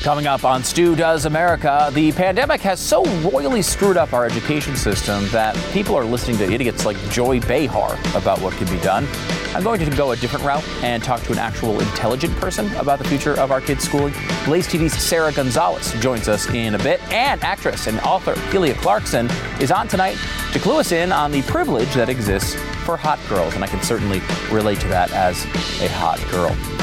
[0.00, 4.74] Coming up on Stu Does America, the pandemic has so royally screwed up our education
[4.74, 9.06] system that people are listening to idiots like Joy Behar about what can be done.
[9.54, 12.98] I'm going to go a different route and talk to an actual intelligent person about
[12.98, 14.12] the future of our kids' schooling.
[14.44, 19.30] Blaze TV's Sara Gonzales joins us in a bit, and actress and author Keelia Clarkson
[19.60, 20.16] is on tonight
[20.52, 22.54] to clue us in on the privilege that exists
[22.84, 24.20] for hot girls, and I can certainly
[24.50, 25.44] relate to that as
[25.80, 26.81] a hot girl.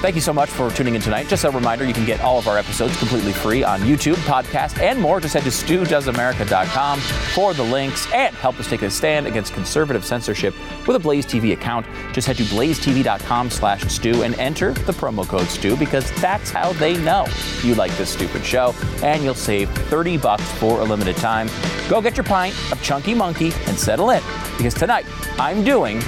[0.00, 1.26] Thank you so much for tuning in tonight.
[1.26, 4.78] Just a reminder, you can get all of our episodes completely free on YouTube, podcast,
[4.78, 5.20] and more.
[5.20, 10.04] Just head to studoesamerica.com for the links and help us take a stand against conservative
[10.04, 10.54] censorship
[10.86, 11.86] with a Blaze TV account.
[12.12, 16.72] Just head to blazetv.com slash stu and enter the promo code stu because that's how
[16.74, 17.26] they know
[17.64, 21.48] you like this stupid show and you'll save 30 bucks for a limited time.
[21.88, 24.22] Go get your pint of Chunky Monkey and settle in
[24.58, 25.06] because tonight
[25.40, 26.00] I'm doing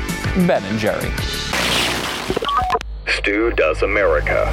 [0.47, 1.11] Ben and Jerry.
[3.09, 4.47] Stu Does America.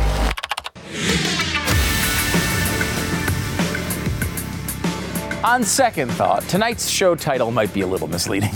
[5.43, 8.51] On second thought, tonight's show title might be a little misleading.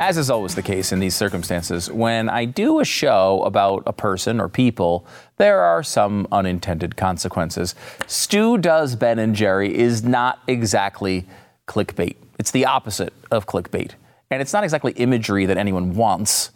[0.00, 3.92] As is always the case in these circumstances, when I do a show about a
[3.92, 7.74] person or people, there are some unintended consequences.
[8.06, 11.28] Stu Does Ben and Jerry is not exactly
[11.68, 12.16] clickbait.
[12.38, 13.92] It's the opposite of clickbait.
[14.30, 16.50] And it's not exactly imagery that anyone wants.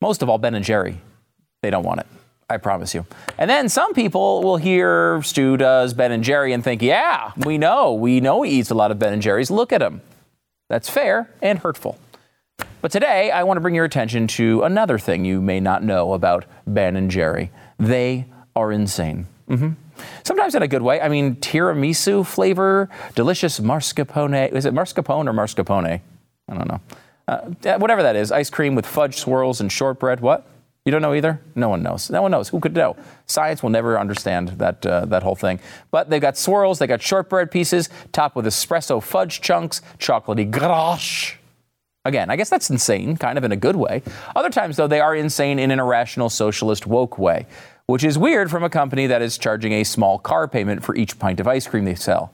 [0.00, 1.02] Most of all, Ben and Jerry,
[1.62, 2.06] they don't want it.
[2.50, 3.04] I promise you.
[3.36, 7.58] And then some people will hear Stu does Ben and Jerry and think, yeah, we
[7.58, 7.92] know.
[7.92, 9.50] We know he eats a lot of Ben and Jerry's.
[9.50, 10.00] Look at him.
[10.70, 11.98] That's fair and hurtful.
[12.80, 16.14] But today, I want to bring your attention to another thing you may not know
[16.14, 17.50] about Ben and Jerry.
[17.78, 19.26] They are insane.
[19.48, 19.72] Mm-hmm.
[20.24, 21.00] Sometimes in a good way.
[21.00, 24.52] I mean, tiramisu flavor, delicious mascarpone.
[24.52, 26.00] Is it mascarpone or mascarpone?
[26.48, 26.80] I don't know.
[27.26, 30.20] Uh, whatever that is, ice cream with fudge swirls and shortbread.
[30.20, 30.46] What?
[30.88, 31.38] You don't know either?
[31.54, 32.08] No one knows.
[32.08, 32.48] No one knows.
[32.48, 32.96] Who could know?
[33.26, 35.60] Science will never understand that, uh, that whole thing.
[35.90, 41.36] But they've got swirls, they got shortbread pieces, topped with espresso fudge chunks, chocolatey ganache.
[42.06, 44.02] Again, I guess that's insane, kind of in a good way.
[44.34, 47.44] Other times, though, they are insane in an irrational socialist woke way,
[47.84, 51.18] which is weird from a company that is charging a small car payment for each
[51.18, 52.32] pint of ice cream they sell.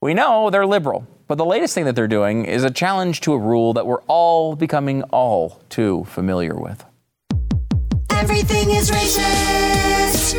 [0.00, 3.34] We know they're liberal, but the latest thing that they're doing is a challenge to
[3.34, 6.86] a rule that we're all becoming all too familiar with.
[8.22, 10.36] Everything is racist.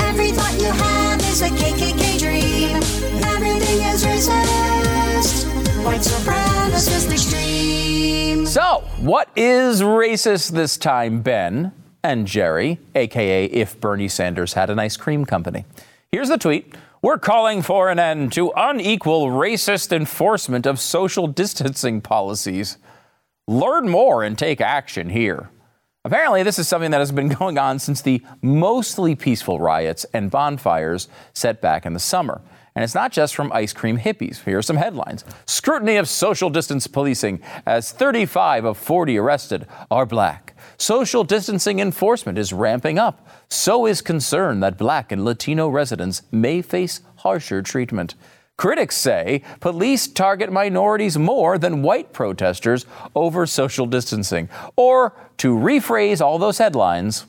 [0.00, 2.76] Every thought you have is a KKK dream.
[3.24, 5.46] Everything is racist.
[5.82, 8.44] White supremacist extreme.
[8.44, 14.78] So, what is racist this time, Ben and Jerry, aka if Bernie Sanders had an
[14.78, 15.64] ice cream company?
[16.12, 16.74] Here's the tweet.
[17.00, 22.76] We're calling for an end to unequal racist enforcement of social distancing policies.
[23.48, 25.48] Learn more and take action here.
[26.06, 30.30] Apparently, this is something that has been going on since the mostly peaceful riots and
[30.30, 32.42] bonfires set back in the summer.
[32.74, 34.44] And it's not just from ice cream hippies.
[34.44, 40.04] Here are some headlines Scrutiny of social distance policing as 35 of 40 arrested are
[40.04, 40.54] black.
[40.76, 43.26] Social distancing enforcement is ramping up.
[43.48, 48.14] So is concern that black and Latino residents may face harsher treatment.
[48.56, 54.48] Critics say police target minorities more than white protesters over social distancing.
[54.76, 57.26] Or, to rephrase all those headlines,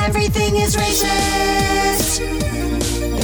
[0.00, 2.20] Everything is racist.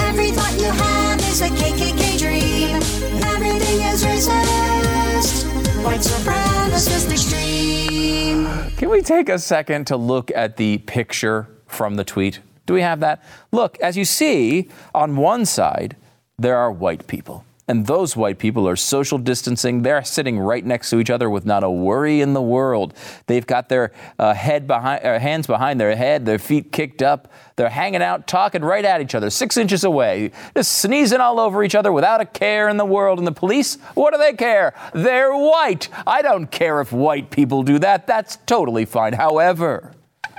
[0.01, 2.77] Every thought you have is a KKK dream.
[3.25, 5.47] Everything is racist.
[5.83, 8.47] White supremacist extreme.
[8.77, 12.41] Can we take a second to look at the picture from the tweet?
[12.67, 13.25] Do we have that?
[13.51, 15.97] Look, as you see, on one side,
[16.39, 17.45] there are white people.
[17.67, 19.81] And those white people are social distancing.
[19.81, 22.93] They're sitting right next to each other with not a worry in the world.
[23.27, 27.33] They've got their uh, head behind, uh, hands behind their head, their feet kicked up.
[27.57, 31.65] They're hanging out, talking right at each other, six inches away, just sneezing all over
[31.65, 33.19] each other without a care in the world.
[33.19, 34.75] And the police, what do they care?
[34.93, 35.89] They're white.
[36.07, 38.07] I don't care if white people do that.
[38.07, 39.15] That's totally fine.
[39.15, 39.93] However,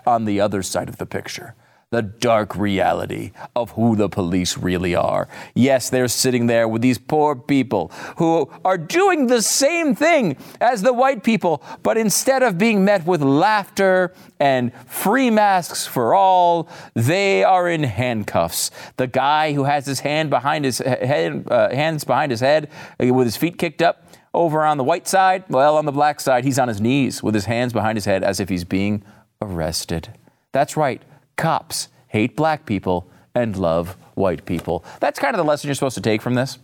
[0.05, 1.55] on the other side of the picture,
[1.95, 5.29] the dark reality of who the police really are.
[5.53, 7.87] Yes, they're sitting there with these poor people
[8.17, 13.05] who are doing the same thing as the white people, but instead of being met
[13.05, 18.71] with laughter and free masks for all, they are in handcuffs.
[18.97, 22.69] The guy who has his hand behind his head, uh, hands behind his head,
[23.01, 26.19] uh, with his feet kicked up, over on the white side, well, on the black
[26.19, 29.01] side, he's on his knees with his hands behind his head as if he's being
[29.41, 30.09] arrested.
[30.51, 31.01] That's right,
[31.35, 34.85] cops hate black people and love white people.
[34.99, 36.57] That's kind of the lesson you're supposed to take from this.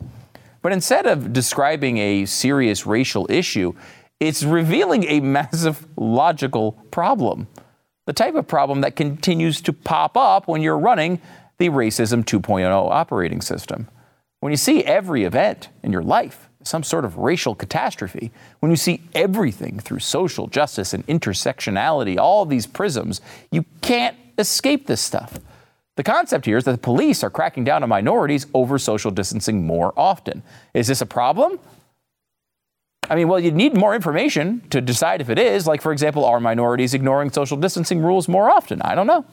[0.61, 3.73] But instead of describing a serious racial issue,
[4.19, 7.47] it's revealing a massive logical problem.
[8.05, 11.21] the type of problem that continues to pop up when you're running
[11.59, 13.87] the Racism 2.0 operating system.
[14.39, 18.75] When you see every event in your life some sort of racial catastrophe, when you
[18.75, 23.21] see everything through social justice and intersectionality, all these prisms,
[23.51, 25.39] you can't escape this stuff.
[25.95, 29.65] The concept here is that the police are cracking down on minorities over social distancing
[29.65, 30.43] more often.
[30.73, 31.59] Is this a problem?
[33.09, 35.67] I mean, well, you'd need more information to decide if it is.
[35.67, 38.81] Like, for example, are minorities ignoring social distancing rules more often?
[38.81, 39.25] I don't know.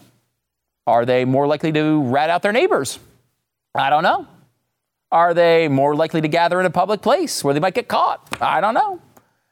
[0.87, 2.99] Are they more likely to rat out their neighbors?
[3.75, 4.26] I don't know.
[5.12, 8.26] Are they more likely to gather in a public place where they might get caught?
[8.40, 9.00] I don't know.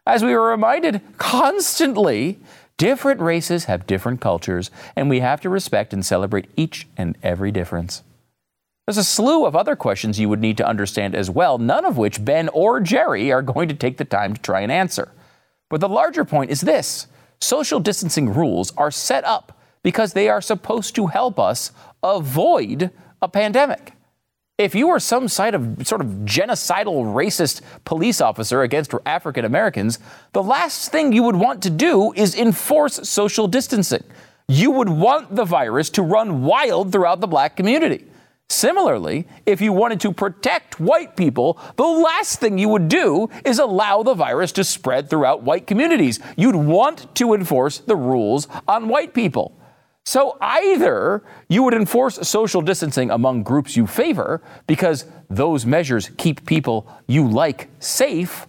[0.06, 2.38] As we were reminded constantly,
[2.78, 7.50] different races have different cultures, and we have to respect and celebrate each and every
[7.50, 8.02] difference.
[8.86, 11.96] There's a slew of other questions you would need to understand as well, none of
[11.96, 15.10] which Ben or Jerry are going to take the time to try and answer.
[15.68, 17.08] But the larger point is this
[17.40, 22.90] social distancing rules are set up because they are supposed to help us avoid
[23.20, 23.95] a pandemic.
[24.58, 29.98] If you were some sort of, sort of genocidal racist police officer against African Americans,
[30.32, 34.02] the last thing you would want to do is enforce social distancing.
[34.48, 38.06] You would want the virus to run wild throughout the black community.
[38.48, 43.58] Similarly, if you wanted to protect white people, the last thing you would do is
[43.58, 46.18] allow the virus to spread throughout white communities.
[46.34, 49.52] You'd want to enforce the rules on white people.
[50.06, 56.46] So either you would enforce social distancing among groups you favor because those measures keep
[56.46, 58.46] people you like safe,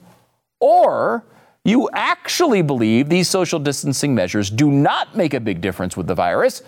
[0.59, 1.25] or
[1.65, 6.13] you actually believe these social distancing measures do not make a big difference with the
[6.13, 6.62] virus.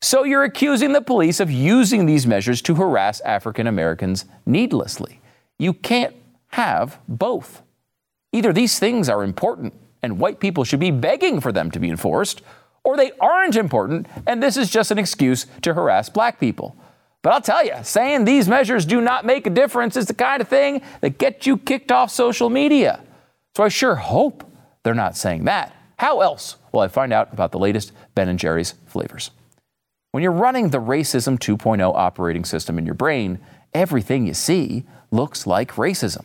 [0.00, 5.20] So you're accusing the police of using these measures to harass African Americans needlessly.
[5.58, 6.14] You can't
[6.50, 7.62] have both.
[8.32, 11.90] Either these things are important and white people should be begging for them to be
[11.90, 12.42] enforced,
[12.86, 16.76] or they aren't important, and this is just an excuse to harass black people.
[17.20, 20.40] But I'll tell you, saying these measures do not make a difference is the kind
[20.40, 23.02] of thing that gets you kicked off social media.
[23.56, 24.48] So I sure hope
[24.84, 25.74] they're not saying that.
[25.98, 29.32] How else will I find out about the latest Ben and Jerry's flavors?
[30.12, 33.40] When you're running the Racism 2.0 operating system in your brain,
[33.74, 36.24] everything you see looks like racism.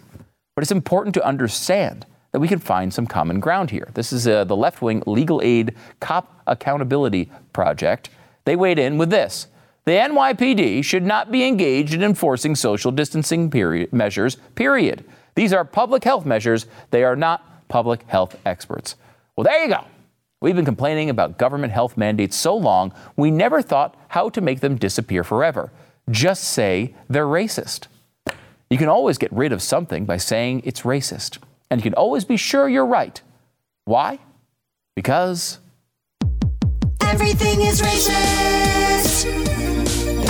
[0.56, 3.89] But it's important to understand that we can find some common ground here.
[3.94, 8.10] This is uh, the left wing legal aid cop accountability project.
[8.45, 9.48] They weighed in with this.
[9.86, 15.04] The NYPD should not be engaged in enforcing social distancing period, measures, period.
[15.36, 16.68] These are public health measures.
[16.92, 18.95] They are not public health experts.
[19.36, 19.86] Well, there you go.
[20.39, 24.60] We've been complaining about government health mandates so long, we never thought how to make
[24.60, 25.72] them disappear forever.
[26.10, 27.88] Just say they're racist.
[28.69, 31.38] You can always get rid of something by saying it's racist
[31.71, 33.19] and you can always be sure you're right.
[33.85, 34.19] Why?
[34.94, 35.59] Because
[37.01, 39.25] everything is racist.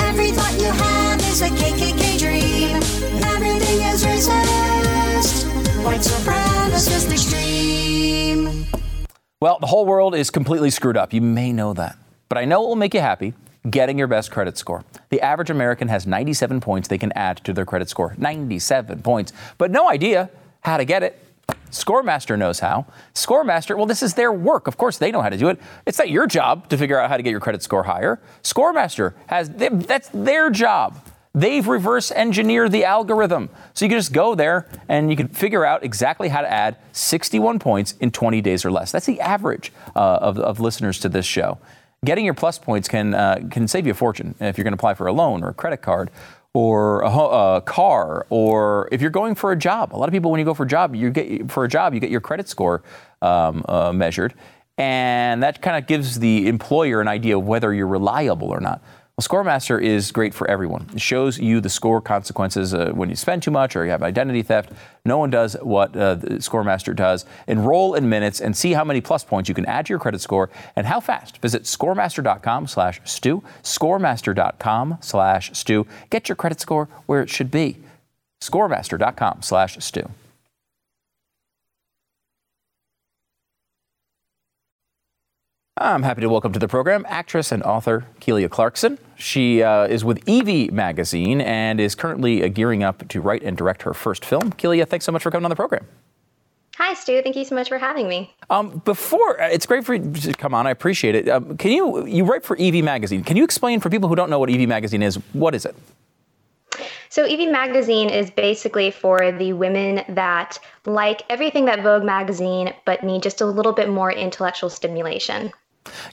[0.00, 2.76] Every thought you have is a KKK dream.
[3.24, 5.84] Everything is racist.
[5.84, 8.64] White supremacist extreme.
[9.40, 11.12] Well, the whole world is completely screwed up.
[11.12, 11.98] You may know that.
[12.28, 13.34] But I know it will make you happy
[13.68, 14.84] getting your best credit score.
[15.10, 18.14] The average American has 97 points they can add to their credit score.
[18.16, 19.32] 97 points.
[19.58, 20.30] But no idea
[20.60, 21.18] how to get it.
[21.70, 22.86] Scoremaster knows how.
[23.14, 24.66] Scoremaster, well, this is their work.
[24.66, 25.58] Of course, they know how to do it.
[25.86, 28.20] It's not your job to figure out how to get your credit score higher.
[28.42, 31.02] Scoremaster has, that's their job.
[31.34, 33.48] They've reverse engineered the algorithm.
[33.72, 36.76] So you can just go there and you can figure out exactly how to add
[36.92, 38.92] 61 points in 20 days or less.
[38.92, 41.58] That's the average uh, of, of listeners to this show.
[42.04, 44.78] Getting your plus points can, uh, can save you a fortune if you're going to
[44.78, 46.10] apply for a loan or a credit card
[46.54, 49.94] or a, a, car, or if you're going for a job.
[49.94, 51.94] A lot of people, when you go for a job, you get for a job,
[51.94, 52.82] you get your credit score
[53.22, 54.34] um, uh, measured,
[54.76, 58.82] and that kind of gives the employer an idea of whether you're reliable or not.
[59.18, 60.88] Well, Scoremaster is great for everyone.
[60.94, 64.02] It shows you the score consequences uh, when you spend too much or you have
[64.02, 64.72] identity theft.
[65.04, 67.26] No one does what uh, Scoremaster does.
[67.46, 70.22] Enroll in minutes and see how many plus points you can add to your credit
[70.22, 71.42] score and how fast.
[71.42, 75.86] Visit scoremaster.com slash stu, scoremaster.com slash stu.
[76.08, 77.76] Get your credit score where it should be.
[78.42, 80.08] scoremaster.com slash stu.
[85.78, 88.98] I'm happy to welcome to the program actress and author Keelia Clarkson.
[89.16, 93.56] She uh, is with Evie Magazine and is currently uh, gearing up to write and
[93.56, 94.52] direct her first film.
[94.52, 95.86] Keelia, thanks so much for coming on the program.
[96.76, 97.22] Hi, Stu.
[97.22, 98.34] Thank you so much for having me.
[98.50, 100.66] Um, before uh, it's great for you to come on.
[100.66, 101.28] I appreciate it.
[101.28, 103.24] Um, can you you write for Evie Magazine?
[103.24, 105.16] Can you explain for people who don't know what Evie Magazine is?
[105.32, 105.74] What is it?
[107.08, 113.02] So, Evie Magazine is basically for the women that like everything that Vogue magazine, but
[113.02, 115.52] need just a little bit more intellectual stimulation.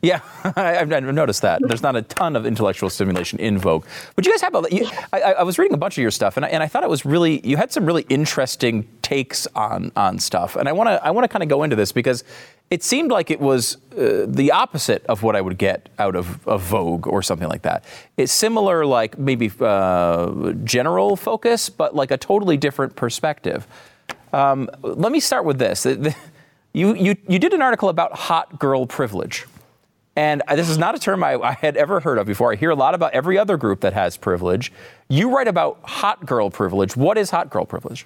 [0.02, 0.22] Yeah,
[0.56, 1.62] I've noticed that.
[1.68, 3.86] There's not a ton of intellectual stimulation in Vogue.
[4.16, 4.64] But you guys have a.
[4.72, 6.84] You, I, I was reading a bunch of your stuff, and I, and I thought
[6.84, 7.46] it was really.
[7.48, 11.24] You had some really interesting takes on on stuff, and I want to I want
[11.24, 12.24] to kind of go into this because
[12.70, 16.48] it seemed like it was uh, the opposite of what I would get out of,
[16.48, 17.84] of Vogue or something like that.
[18.16, 23.66] It's similar, like maybe uh, general focus, but like a totally different perspective.
[24.34, 25.86] Um, let me start with this.
[26.72, 29.48] You, you, you did an article about hot girl privilege.
[30.16, 32.52] And this is not a term I, I, had ever heard of before.
[32.52, 34.72] I hear a lot about every other group that has privilege.
[35.08, 36.98] You write about hot girl privilege.
[36.98, 38.06] What is hot girl privilege?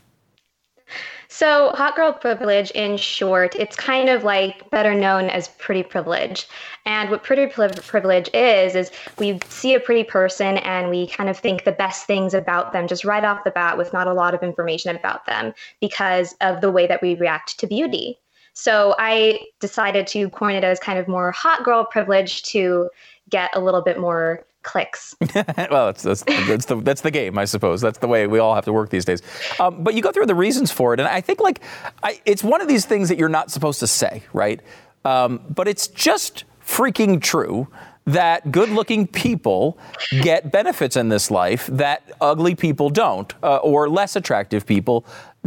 [1.29, 6.47] So, hot girl privilege, in short, it's kind of like better known as pretty privilege.
[6.85, 11.37] And what pretty privilege is, is we see a pretty person and we kind of
[11.39, 14.35] think the best things about them just right off the bat with not a lot
[14.35, 18.19] of information about them because of the way that we react to beauty.
[18.53, 22.89] So, I decided to coin it as kind of more hot girl privilege to
[23.29, 25.13] get a little bit more clicks.
[25.35, 27.81] well, that's, that's, that's, the, that's the game, I suppose.
[27.81, 29.21] That's the way we all have to work these days.
[29.59, 31.61] Um, but you go through the reasons for it, and I think like
[32.01, 34.61] I, it's one of these things that you're not supposed to say, right?
[35.05, 37.67] Um, but it's just freaking true
[38.05, 39.77] that good-looking people
[40.21, 45.05] get benefits in this life that ugly people don't, uh, or less attractive people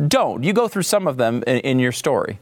[0.08, 0.42] don't.
[0.42, 2.38] You go through some of them in, in your story.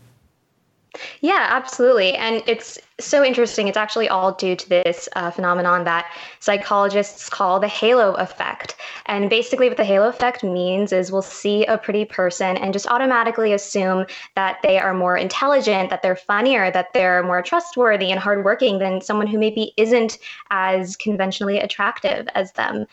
[1.21, 2.15] Yeah, absolutely.
[2.15, 3.67] And it's so interesting.
[3.67, 6.07] It's actually all due to this uh, phenomenon that
[6.39, 8.77] psychologists call the halo effect.
[9.07, 12.87] And basically, what the halo effect means is we'll see a pretty person and just
[12.87, 18.21] automatically assume that they are more intelligent, that they're funnier, that they're more trustworthy and
[18.21, 20.19] hardworking than someone who maybe isn't
[20.51, 22.87] as conventionally attractive as them.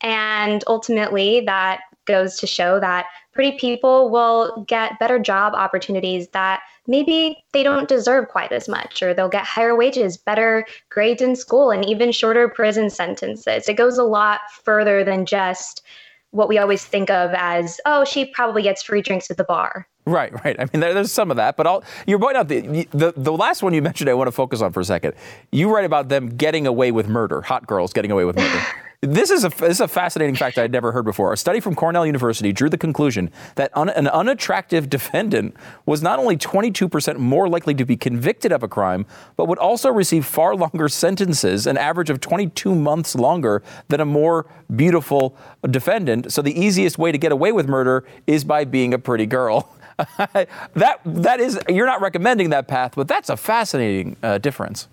[0.00, 6.60] And ultimately, that goes to show that pretty people will get better job opportunities that
[6.86, 11.36] maybe they don't deserve quite as much, or they'll get higher wages, better grades in
[11.36, 13.68] school, and even shorter prison sentences.
[13.68, 15.82] It goes a lot further than just
[16.30, 19.86] what we always think of as, oh, she probably gets free drinks at the bar.
[20.06, 20.58] Right, right.
[20.58, 23.32] I mean, there, there's some of that, but I'll, you're pointing out the, the the
[23.32, 24.10] last one you mentioned.
[24.10, 25.14] I want to focus on for a second.
[25.50, 28.62] You write about them getting away with murder, hot girls getting away with murder.
[29.06, 31.32] This is, a, this is a fascinating fact I'd never heard before.
[31.32, 36.18] A study from Cornell University drew the conclusion that un, an unattractive defendant was not
[36.18, 39.04] only 22% more likely to be convicted of a crime,
[39.36, 44.06] but would also receive far longer sentences, an average of 22 months longer than a
[44.06, 45.36] more beautiful
[45.70, 46.32] defendant.
[46.32, 49.70] So the easiest way to get away with murder is by being a pretty girl.
[50.18, 54.88] that that is you're not recommending that path, but that's a fascinating uh, difference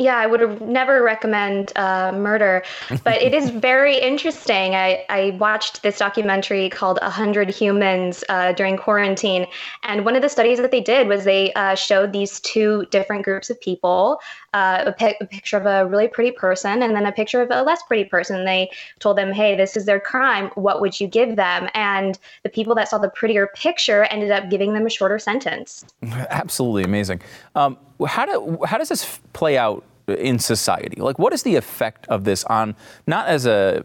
[0.00, 2.62] yeah, I would never recommend uh, murder,
[3.04, 4.74] but it is very interesting.
[4.74, 9.46] I, I watched this documentary called 100 Humans uh, during quarantine.
[9.82, 13.26] And one of the studies that they did was they uh, showed these two different
[13.26, 14.20] groups of people
[14.52, 17.50] uh, a, pic- a, picture of a really pretty person and then a picture of
[17.50, 18.44] a less pretty person.
[18.44, 20.50] They told them, hey, this is their crime.
[20.54, 21.68] What would you give them?
[21.74, 25.84] And the people that saw the prettier picture ended up giving them a shorter sentence.
[26.02, 27.20] Absolutely amazing.
[27.54, 29.84] Um, how, do, how does this play out
[30.18, 31.00] in society?
[31.00, 32.74] Like, what is the effect of this on
[33.06, 33.82] not as a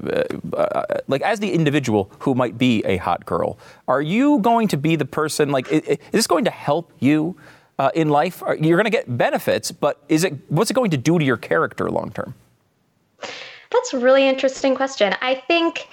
[0.54, 3.58] uh, uh, like as the individual who might be a hot girl?
[3.88, 5.50] Are you going to be the person?
[5.50, 7.36] Like, is, is this going to help you
[7.80, 8.42] uh, in life?
[8.60, 11.38] You're going to get benefits, but is it what's it going to do to your
[11.38, 12.34] character long term?
[13.72, 15.16] That's a really interesting question.
[15.22, 15.88] I think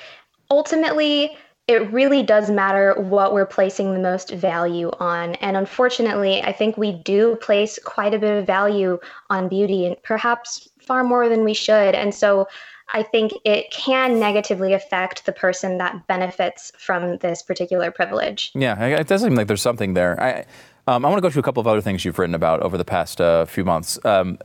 [0.51, 1.37] ultimately
[1.73, 5.35] it really does matter what we're placing the most value on.
[5.37, 8.99] And unfortunately, I think we do place quite a bit of value
[9.31, 11.95] on beauty and perhaps far more than we should.
[11.95, 12.49] And so
[12.95, 18.53] I think it can negatively affect the person that benefits from this particular privilege.
[18.55, 20.21] Yeah, it does seem like there's something there.
[20.23, 20.45] I,
[20.89, 22.77] um, I want to go through a couple of other things you've written about over
[22.77, 24.05] the past uh, few months.
[24.05, 24.39] Um,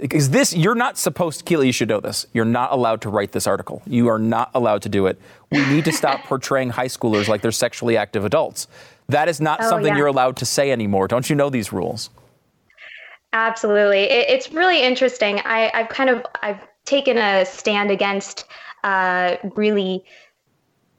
[0.00, 1.66] is this you're not supposed to, Keely?
[1.66, 2.26] You should know this.
[2.32, 3.82] You're not allowed to write this article.
[3.86, 5.20] You are not allowed to do it.
[5.50, 8.66] We need to stop portraying high schoolers like they're sexually active adults.
[9.08, 9.98] That is not oh, something yeah.
[9.98, 11.06] you're allowed to say anymore.
[11.06, 12.08] Don't you know these rules?
[13.34, 15.40] Absolutely, it, it's really interesting.
[15.44, 18.46] I, I've kind of I've taken a stand against
[18.84, 20.04] uh, really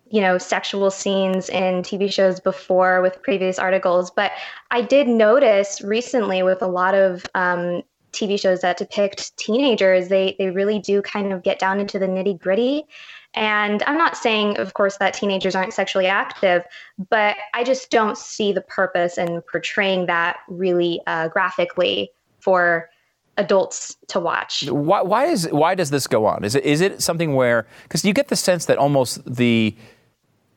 [0.09, 4.31] you know sexual scenes in TV shows before with previous articles, but
[4.71, 7.81] I did notice recently with a lot of um,
[8.15, 12.07] TV shows that depict teenagers, they they really do kind of get down into the
[12.07, 12.85] nitty gritty.
[13.33, 16.63] And I'm not saying, of course, that teenagers aren't sexually active,
[17.09, 22.89] but I just don't see the purpose in portraying that really uh, graphically for
[23.37, 24.69] adults to watch.
[24.69, 26.45] Why, why is why does this go on?
[26.45, 29.75] Is it is it something where because you get the sense that almost the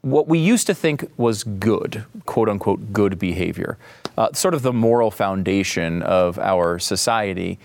[0.02, 3.78] what we used to think was good, quote unquote, good behavior,
[4.16, 7.58] uh, sort of the moral foundation of our society,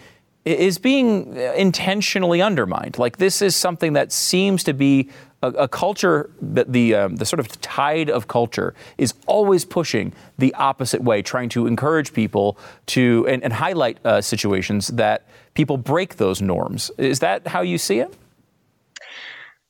[0.45, 2.97] is being intentionally undermined.
[2.97, 5.09] Like this is something that seems to be
[5.41, 10.13] a, a culture that the um, the sort of tide of culture is always pushing
[10.37, 15.77] the opposite way, trying to encourage people to and, and highlight uh, situations that people
[15.77, 16.91] break those norms.
[16.97, 18.13] Is that how you see it?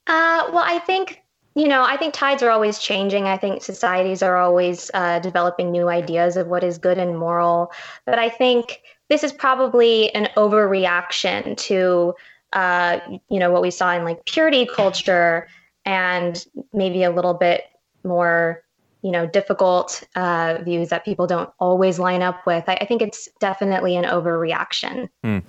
[0.07, 1.22] Uh, well, I think
[1.55, 3.25] you know, I think tides are always changing.
[3.25, 7.71] I think societies are always uh, developing new ideas of what is good and moral.
[8.05, 12.15] But I think this is probably an overreaction to,
[12.53, 15.47] uh, you know, what we saw in like purity culture
[15.85, 16.43] and
[16.73, 17.65] maybe a little bit
[18.03, 18.63] more,
[19.03, 22.63] you know, difficult uh, views that people don't always line up with.
[22.67, 25.09] I, I think it's definitely an overreaction.
[25.23, 25.43] Mm.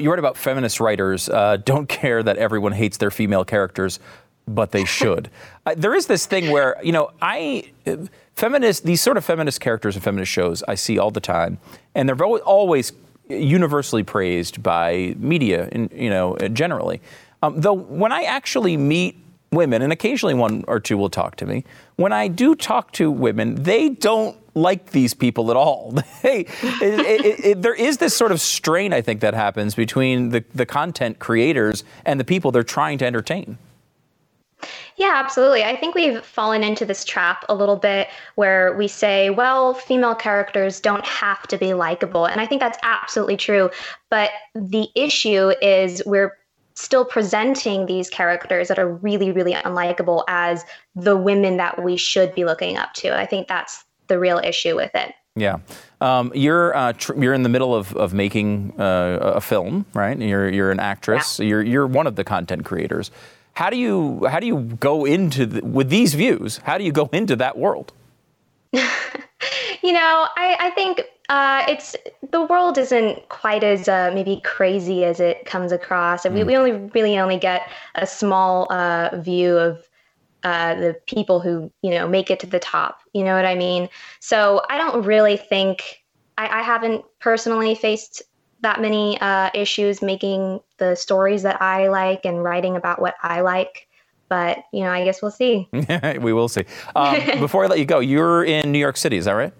[0.00, 3.98] You write about feminist writers uh, don't care that everyone hates their female characters
[4.46, 5.30] but they should.
[5.66, 7.70] uh, there is this thing where, you know, I,
[8.34, 11.58] feminist, these sort of feminist characters in feminist shows I see all the time,
[11.94, 12.92] and they're always
[13.28, 17.00] universally praised by media, in, you know, generally.
[17.42, 19.16] Um, though when I actually meet
[19.52, 21.64] women, and occasionally one or two will talk to me,
[21.96, 25.94] when I do talk to women, they don't like these people at all.
[26.24, 26.48] It,
[26.80, 30.64] it, it, there is this sort of strain, I think, that happens between the, the
[30.64, 33.58] content creators and the people they're trying to entertain.
[35.02, 35.64] Yeah, absolutely.
[35.64, 38.06] I think we've fallen into this trap a little bit
[38.36, 42.24] where we say, well, female characters don't have to be likable.
[42.24, 43.68] And I think that's absolutely true.
[44.10, 46.38] But the issue is we're
[46.76, 52.32] still presenting these characters that are really, really unlikable as the women that we should
[52.32, 53.12] be looking up to.
[53.12, 55.16] I think that's the real issue with it.
[55.34, 55.56] Yeah,
[56.00, 60.16] um, you're uh, tr- you're in the middle of, of making uh, a film, right?
[60.16, 61.40] You're you're an actress.
[61.40, 61.46] Yeah.
[61.46, 63.10] You're you're one of the content creators.
[63.54, 66.58] How do you how do you go into the, with these views?
[66.58, 67.92] How do you go into that world?
[68.72, 71.94] you know, I, I think uh, it's
[72.30, 76.24] the world isn't quite as uh, maybe crazy as it comes across.
[76.24, 76.34] Mm.
[76.34, 79.86] We, we only really only get a small uh, view of
[80.44, 83.00] uh, the people who you know make it to the top.
[83.12, 83.88] You know what I mean?
[84.20, 86.02] So I don't really think
[86.38, 88.22] I, I haven't personally faced
[88.62, 93.40] that many uh, issues making the stories that I like and writing about what I
[93.40, 93.88] like.
[94.28, 95.68] But, you know, I guess we'll see.
[96.20, 96.64] we will see.
[96.96, 99.52] Um, before I let you go, you're in New York City, is that right?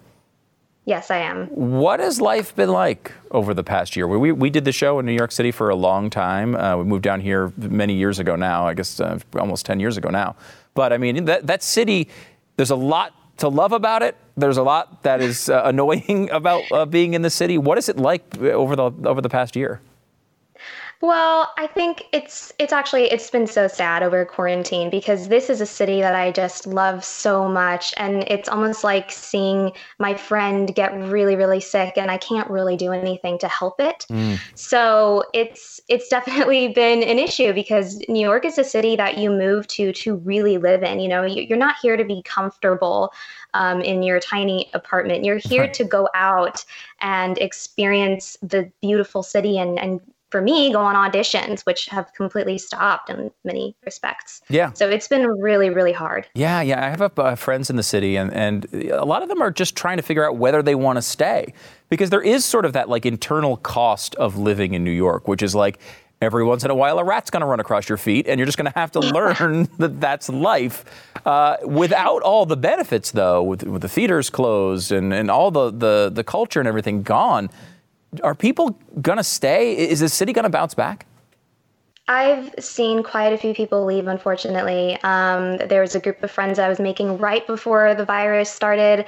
[0.85, 1.47] Yes, I am.
[1.49, 4.09] What has life been like over the past year?
[4.09, 6.57] We, we did the show in New York City for a long time.
[6.57, 9.97] Uh, we moved down here many years ago now, I guess uh, almost 10 years
[9.97, 10.35] ago now.
[10.75, 12.09] But I mean, that, that city,
[12.57, 14.17] there's a lot to love about it.
[14.37, 17.59] There's a lot that is uh, annoying about uh, being in the city.
[17.59, 19.81] What is it like over the over the past year?
[21.03, 25.61] Well, I think it's it's actually it's been so sad over quarantine because this is
[25.61, 30.73] a city that I just love so much and it's almost like seeing my friend
[30.73, 34.07] get really really sick and I can't really do anything to help it.
[34.11, 34.39] Mm.
[34.55, 39.29] So, it's it's definitely been an issue because New York is a city that you
[39.29, 43.13] move to to really live in, you know, you're not here to be comfortable
[43.55, 45.25] um, in your tiny apartment.
[45.25, 46.65] You're here to go out
[47.01, 50.01] and experience the beautiful city and, and
[50.33, 54.41] for me, go on auditions, which have completely stopped in many respects.
[54.49, 54.73] Yeah.
[54.73, 56.27] So it's been really, really hard.
[56.35, 56.85] Yeah, yeah.
[56.85, 59.77] I have uh, friends in the city, and, and a lot of them are just
[59.77, 61.53] trying to figure out whether they want to stay
[61.91, 65.43] because there is sort of that like internal cost of living in New York, which
[65.43, 65.79] is like
[66.23, 68.47] every once in a while a rat's going to run across your feet, and you're
[68.47, 70.85] just going to have to learn that that's life.
[71.27, 75.71] Uh, without all the benefits, though, with, with the theaters closed and, and all the,
[75.71, 77.51] the, the culture and everything gone
[78.23, 79.77] are people going to stay?
[79.77, 81.07] Is the city going to bounce back?
[82.09, 84.99] I've seen quite a few people leave, unfortunately.
[85.03, 89.07] Um, there was a group of friends I was making right before the virus started,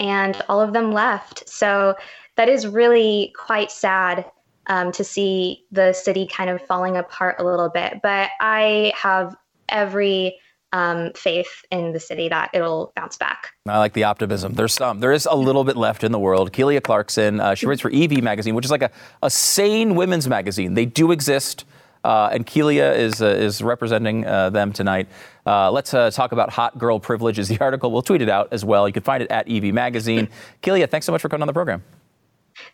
[0.00, 1.48] and all of them left.
[1.48, 1.94] So
[2.36, 4.24] that is really quite sad
[4.66, 8.00] um, to see the city kind of falling apart a little bit.
[8.02, 9.36] But I have
[9.68, 10.38] every
[10.72, 13.52] um, faith in the city that it'll bounce back.
[13.66, 14.54] I like the optimism.
[14.54, 15.00] There's some.
[15.00, 16.52] There is a little bit left in the world.
[16.52, 18.90] Keelia Clarkson, uh, she writes for Evie Magazine, which is like a,
[19.22, 20.74] a sane women's magazine.
[20.74, 21.64] They do exist.
[22.04, 25.06] Uh, and Keelia is, uh, is representing uh, them tonight.
[25.46, 27.92] Uh, let's uh, talk about hot girl privilege is the article.
[27.92, 28.88] We'll tweet it out as well.
[28.88, 30.28] You can find it at Evie Magazine.
[30.64, 31.84] Keelia, thanks so much for coming on the program.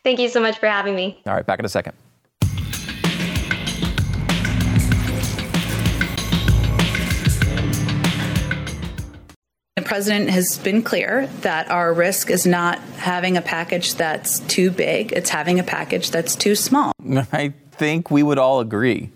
[0.02, 1.20] Thank you so much for having me.
[1.26, 1.94] All right, back in a second.
[9.98, 15.10] President has been clear that our risk is not having a package that's too big,
[15.10, 16.92] it's having a package that's too small.
[17.32, 19.10] I think we would all agree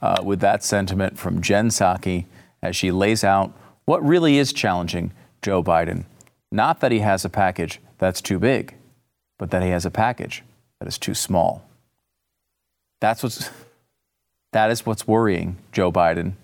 [0.00, 2.26] uh, with that sentiment from Jen Psaki
[2.62, 3.52] as she lays out
[3.84, 5.10] what really is challenging
[5.42, 6.04] Joe Biden.
[6.52, 8.76] Not that he has a package that's too big,
[9.40, 10.44] but that he has a package
[10.78, 11.64] that is too small.
[13.00, 13.50] That's what's
[14.52, 16.34] that is what's worrying Joe Biden.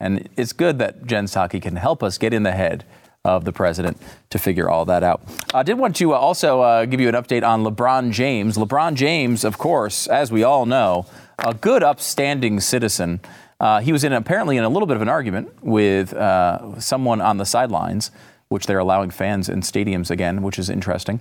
[0.00, 2.84] And it's good that Jen Psaki can help us get in the head
[3.24, 3.96] of the president
[4.30, 5.22] to figure all that out.
[5.54, 8.56] I did want to uh, also uh, give you an update on LeBron James.
[8.56, 11.06] LeBron James, of course, as we all know,
[11.38, 13.20] a good, upstanding citizen.
[13.60, 17.20] Uh, he was in apparently in a little bit of an argument with uh, someone
[17.20, 18.10] on the sidelines,
[18.48, 21.20] which they're allowing fans in stadiums again, which is interesting.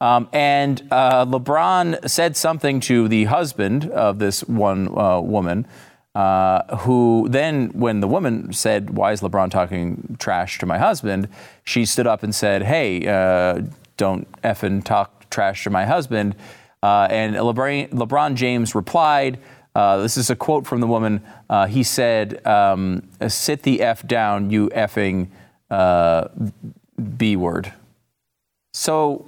[0.00, 5.66] Um, and uh, LeBron said something to the husband of this one uh, woman,
[6.14, 11.28] uh, who then, when the woman said, Why is LeBron talking trash to my husband?
[11.64, 13.62] she stood up and said, Hey, uh,
[13.96, 16.34] don't effing talk trash to my husband.
[16.82, 19.38] Uh, and LeBron, LeBron James replied,
[19.74, 21.22] uh, this is a quote from the woman.
[21.48, 25.28] Uh, he said, um, "Sit the f down, you effing
[25.70, 26.28] uh,
[27.16, 27.72] b word."
[28.74, 29.24] So,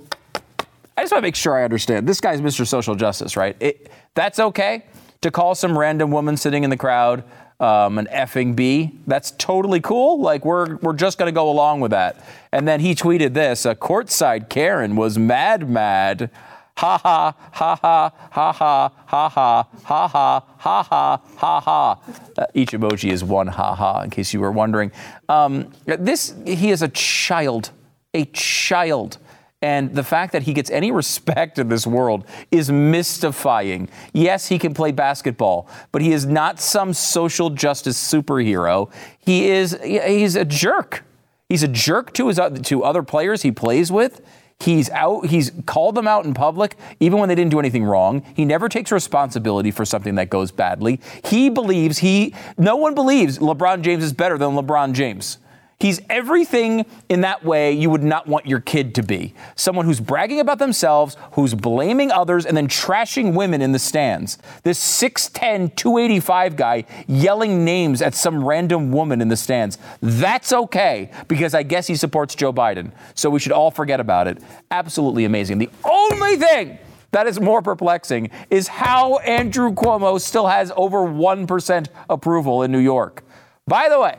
[0.98, 2.06] I just want to make sure I understand.
[2.06, 2.66] This guy's Mr.
[2.66, 3.56] Social Justice, right?
[3.58, 4.84] It, that's okay
[5.24, 7.24] to call some random woman sitting in the crowd
[7.58, 8.98] um, an effing b.
[9.06, 10.20] That's totally cool.
[10.20, 12.24] Like we're we're just to go along with that.
[12.52, 16.30] And then he tweeted this: "A courtside Karen was mad, mad."
[16.76, 22.00] Ha ha ha ha ha ha ha ha ha ha ha ha ha ha.
[22.36, 24.90] Uh, each emoji is one ha ha, in case you were wondering.
[25.28, 27.70] Um, this he is a child,
[28.12, 29.18] a child.
[29.64, 33.88] And the fact that he gets any respect in this world is mystifying.
[34.12, 38.92] Yes, he can play basketball, but he is not some social justice superhero.
[39.18, 41.02] He is he's a jerk.
[41.48, 44.20] He's a jerk to his to other players he plays with.
[44.60, 45.28] He's out.
[45.28, 48.22] He's called them out in public, even when they didn't do anything wrong.
[48.36, 51.00] He never takes responsibility for something that goes badly.
[51.24, 52.34] He believes he.
[52.58, 55.38] No one believes LeBron James is better than LeBron James.
[55.78, 59.34] He's everything in that way you would not want your kid to be.
[59.56, 64.38] Someone who's bragging about themselves, who's blaming others, and then trashing women in the stands.
[64.62, 69.78] This 6'10, 285 guy yelling names at some random woman in the stands.
[70.00, 72.92] That's okay because I guess he supports Joe Biden.
[73.14, 74.38] So we should all forget about it.
[74.70, 75.58] Absolutely amazing.
[75.58, 76.78] The only thing
[77.10, 82.80] that is more perplexing is how Andrew Cuomo still has over 1% approval in New
[82.80, 83.24] York.
[83.66, 84.18] By the way,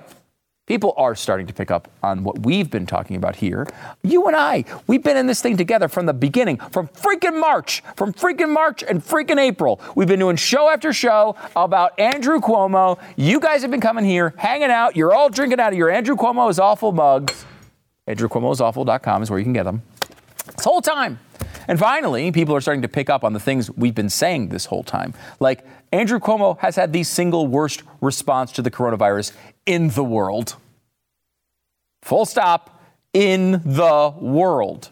[0.65, 3.67] People are starting to pick up on what we've been talking about here.
[4.01, 7.84] You and I, we've been in this thing together from the beginning, from freaking March,
[7.95, 9.80] from freaking March and freaking April.
[9.93, 12.99] We've been doing show after show about Andrew Cuomo.
[13.15, 14.95] You guys have been coming here, hanging out.
[14.95, 17.45] You're all drinking out of your Andrew Cuomo is awful mugs.
[18.08, 19.84] AndrewCuomoisawful.com is where you can get them.
[20.56, 21.19] This whole time.
[21.67, 24.65] And finally, people are starting to pick up on the things we've been saying this
[24.65, 25.13] whole time.
[25.39, 29.32] Like, Andrew Cuomo has had the single worst response to the coronavirus
[29.65, 30.56] in the world.
[32.04, 32.82] Full stop,
[33.13, 34.89] in the world.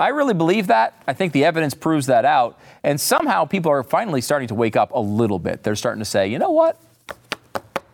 [0.00, 1.02] I really believe that.
[1.08, 2.58] I think the evidence proves that out.
[2.84, 5.64] And somehow people are finally starting to wake up a little bit.
[5.64, 6.80] They're starting to say, you know what?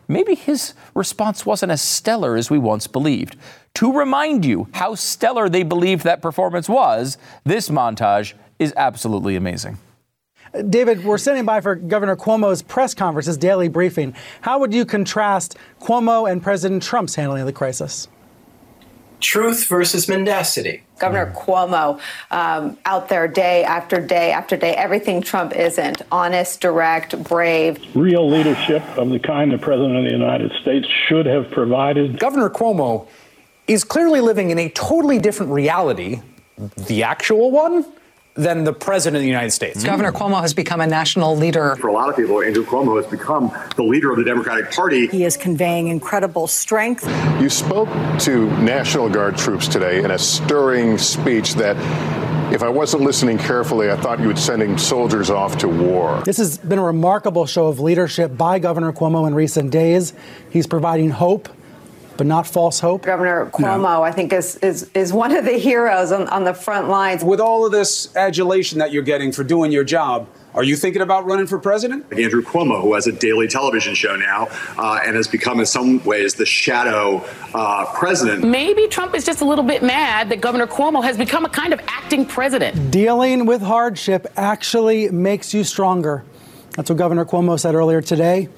[0.06, 3.36] Maybe his response wasn't as stellar as we once believed.
[3.76, 9.78] To remind you how stellar they believed that performance was, this montage is absolutely amazing.
[10.68, 14.14] David, we're standing by for Governor Cuomo's press conference, his daily briefing.
[14.42, 18.06] How would you contrast Cuomo and President Trump's handling of the crisis?
[19.20, 20.82] Truth versus mendacity.
[20.98, 21.98] Governor Cuomo
[22.30, 27.78] um, out there day after day after day, everything Trump isn't honest, direct, brave.
[27.96, 32.20] Real leadership of the kind the President of the United States should have provided.
[32.20, 33.08] Governor Cuomo
[33.66, 36.20] is clearly living in a totally different reality,
[36.86, 37.84] the actual one,
[38.34, 39.82] than the president of the United States.
[39.82, 39.86] Mm.
[39.86, 41.76] Governor Cuomo has become a national leader.
[41.76, 45.06] For a lot of people, Andrew Cuomo has become the leader of the Democratic Party.
[45.06, 47.06] He is conveying incredible strength.
[47.40, 47.88] You spoke
[48.20, 51.76] to National Guard troops today in a stirring speech that
[52.52, 56.20] if I wasn't listening carefully, I thought you were sending soldiers off to war.
[56.24, 60.12] This has been a remarkable show of leadership by Governor Cuomo in recent days.
[60.50, 61.48] He's providing hope
[62.16, 63.02] but not false hope.
[63.02, 64.02] Governor Cuomo, no.
[64.02, 67.24] I think, is, is, is one of the heroes on, on the front lines.
[67.24, 71.02] With all of this adulation that you're getting for doing your job, are you thinking
[71.02, 72.06] about running for president?
[72.12, 74.46] Andrew Cuomo, who has a daily television show now
[74.78, 77.24] uh, and has become, in some ways, the shadow
[77.54, 78.44] uh, president.
[78.44, 81.72] Maybe Trump is just a little bit mad that Governor Cuomo has become a kind
[81.72, 82.92] of acting president.
[82.92, 86.24] Dealing with hardship actually makes you stronger.
[86.76, 88.48] That's what Governor Cuomo said earlier today.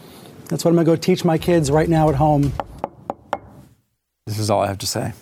[0.48, 2.52] That's what I'm going to go teach my kids right now at home.
[4.26, 5.12] This is all I have to say.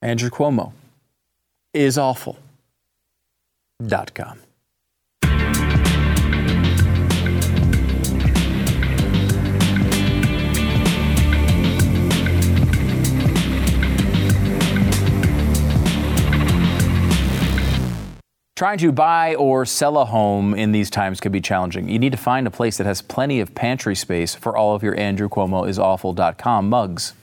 [0.00, 0.72] Andrew Cuomo
[1.74, 2.38] is awful.
[3.84, 4.38] Dot com.
[18.56, 21.88] Trying to buy or sell a home in these times can be challenging.
[21.88, 24.82] You need to find a place that has plenty of pantry space for all of
[24.82, 27.14] your Andrew Cuomo is awful.com mugs.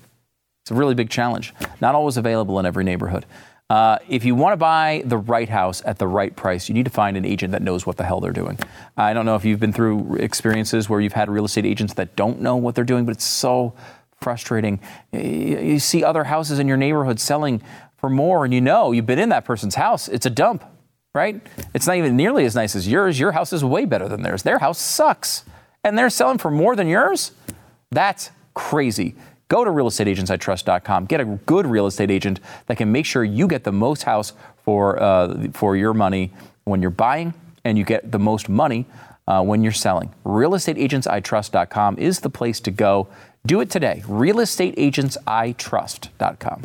[0.64, 1.54] It's a really big challenge.
[1.80, 3.26] Not always available in every neighborhood.
[3.72, 6.84] Uh, if you want to buy the right house at the right price, you need
[6.84, 8.60] to find an agent that knows what the hell they're doing.
[8.98, 12.16] I don't know if you've been through experiences where you've had real estate agents that
[12.18, 13.74] don't know what they're doing, but it's so
[14.20, 14.82] frustrating.
[15.14, 17.62] You see other houses in your neighborhood selling
[17.96, 20.10] for more, and you know you've been in that person's house.
[20.10, 20.66] It's a dump,
[21.16, 21.42] right?
[21.74, 23.20] It's not even nearly as nice as yours.
[23.20, 24.44] Your house is way better than theirs.
[24.44, 25.46] Their house sucks,
[25.84, 27.32] and they're selling for more than yours.
[27.90, 29.16] That's crazy.
[29.52, 31.08] Go to realestateagentsitrust.com.
[31.08, 34.32] Get a good real estate agent that can make sure you get the most house
[34.64, 36.32] for uh, for your money
[36.64, 37.34] when you're buying,
[37.66, 38.86] and you get the most money
[39.28, 40.14] uh, when you're selling.
[40.26, 43.10] Realestateagentsitrust.com is the place to go.
[43.46, 44.04] Do it today.
[44.06, 46.62] Realestateagentsitrust.com.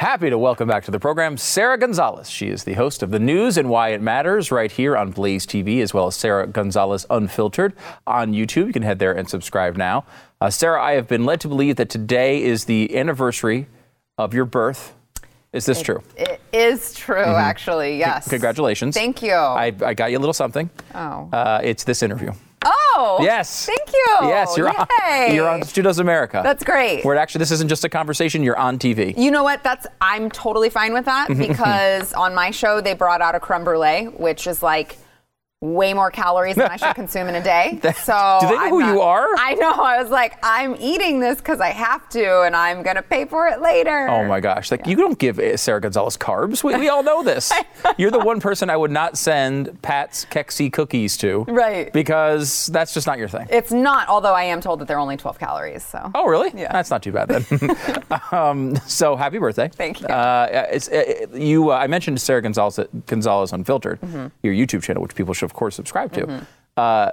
[0.00, 2.30] Happy to welcome back to the program Sara Gonzales.
[2.30, 5.44] She is the host of the news and why it matters right here on Blaze
[5.46, 7.74] TV, as well as Sara Gonzales Unfiltered
[8.06, 8.68] on YouTube.
[8.68, 10.06] You can head there and subscribe now.
[10.40, 13.66] Uh, Sara, I have been led to believe that today is the anniversary
[14.16, 14.94] of your birth.
[15.52, 16.02] Is this true?
[16.16, 17.38] It is true, Mhm.
[17.38, 17.98] actually.
[17.98, 18.26] Yes.
[18.26, 18.94] Congratulations.
[18.96, 19.34] Thank you.
[19.34, 20.70] I, I got you a little something.
[20.94, 21.28] Oh.
[21.30, 22.32] Uh, it's this interview.
[22.96, 23.18] Oh.
[23.20, 23.66] Yes.
[23.66, 24.28] Thank you.
[24.28, 25.28] Yes, you're Yay.
[25.28, 25.34] on.
[25.34, 26.40] You're on Stu Does America.
[26.42, 27.04] That's great.
[27.04, 28.42] Where actually this isn't just a conversation.
[28.42, 29.16] You're on TV.
[29.16, 29.62] You know what?
[29.62, 31.52] That's I'm totally fine with that mm-hmm, mm-hmm.
[31.52, 34.98] because on my show they brought out a creme brulee, which is like
[35.62, 37.78] way more calories than I should consume in a day.
[38.00, 39.26] So Do they know I'm who you are?
[39.36, 39.72] I know.
[39.72, 43.46] I was like, I'm eating this because I have to, and I'm gonna pay for
[43.48, 44.08] it later.
[44.08, 44.70] Oh my gosh!
[44.70, 46.64] Like you don't give uh, Sara Gonzales carbs.
[46.64, 47.52] We, we all know this.
[47.98, 51.44] You're the one person I would not send Pat's Kexi cookies to.
[51.44, 51.92] Right.
[51.92, 53.46] Because that's just not your thing.
[53.50, 55.84] It's not, although I am told that they're only 12 calories.
[55.84, 56.10] So.
[56.14, 56.50] Oh, really?
[56.58, 56.72] Yeah.
[56.72, 57.76] That's not too bad then.
[58.32, 59.68] um, so happy birthday.
[59.68, 60.06] Thank you.
[60.06, 64.30] Uh, it's, uh, you uh, I mentioned Sara Gonzales, Gonzales Unfiltered, Mhm.
[64.42, 66.26] your YouTube channel, which people should, of course, subscribe to.
[66.26, 66.46] Mhm.
[66.76, 67.10] Uh,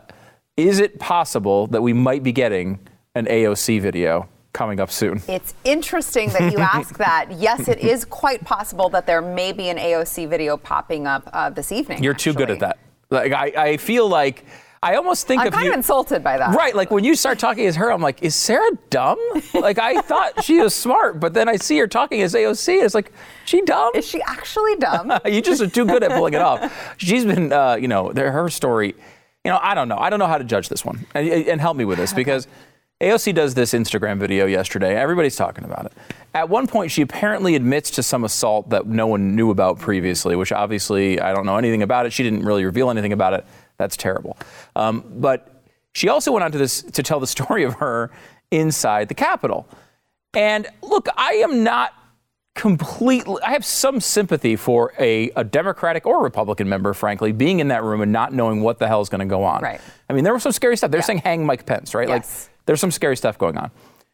[0.56, 2.80] is it possible that we might be getting
[3.16, 5.22] an AOC video coming up soon?
[5.28, 7.32] It's interesting that you ask that.
[7.32, 11.50] Yes, it is quite possible that there may be an AOC video popping up uh,
[11.50, 12.04] this evening.
[12.04, 12.78] You're too good at that.
[13.10, 14.46] Like I, I feel like
[14.88, 15.72] I almost think I'm of kind you.
[15.72, 16.56] of insulted by that.
[16.56, 19.20] Right, like when you start talking as her, I'm like, is Sara dumb?
[19.54, 22.84] Like I thought she was smart, but then I see her talking as AOC, and
[22.84, 23.12] it's like,
[23.44, 23.92] she dumb?
[23.96, 25.12] Is she actually dumb?
[25.26, 26.96] you just are too good at pulling it off.
[26.98, 28.96] She's been, uh, you know, her story.
[29.44, 29.98] You know, I don't know.
[29.98, 32.48] I don't know how to judge this one, and, and help me with this because
[33.02, 34.96] AOC does this Instagram video yesterday.
[34.96, 35.94] Everybody's talking about it.
[36.34, 40.36] At one point, she apparently admits to some assault that no one knew about previously,
[40.36, 42.14] which obviously I don't know anything about it.
[42.14, 43.46] She didn't really reveal anything about it.
[43.78, 44.38] That's terrible.
[44.76, 45.64] Um, but
[45.94, 48.12] she also went on to this to tell the story of her
[48.52, 49.68] inside the Capitol.
[50.34, 51.94] And look, I am not
[52.58, 57.68] completely I have some sympathy for a, a Democratic or Republican member, frankly, being in
[57.70, 59.62] that room and not knowing what the hell is going to go on.
[59.62, 59.80] Right.
[60.10, 60.92] I mean, there was some scary stuff.
[60.92, 62.10] They're saying hang Mike Pence, right?
[62.10, 62.26] Like
[62.66, 63.72] there's some scary stuff going on.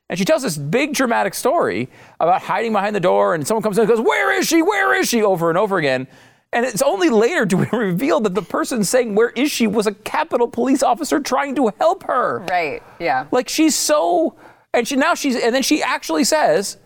[0.10, 3.78] And she tells this big dramatic story about hiding behind the door, and someone comes
[3.78, 4.62] in and goes, Where is she?
[4.62, 5.24] Where is she?
[5.24, 6.08] over and over again.
[6.54, 9.68] And it's only later do we reveal that the person saying, Where is she?
[9.68, 12.46] was a Capitol police officer trying to help her.
[12.50, 12.84] Right.
[13.00, 13.26] Yeah.
[13.32, 14.36] Like she's so,
[14.74, 16.78] and she now she's, and then she actually says,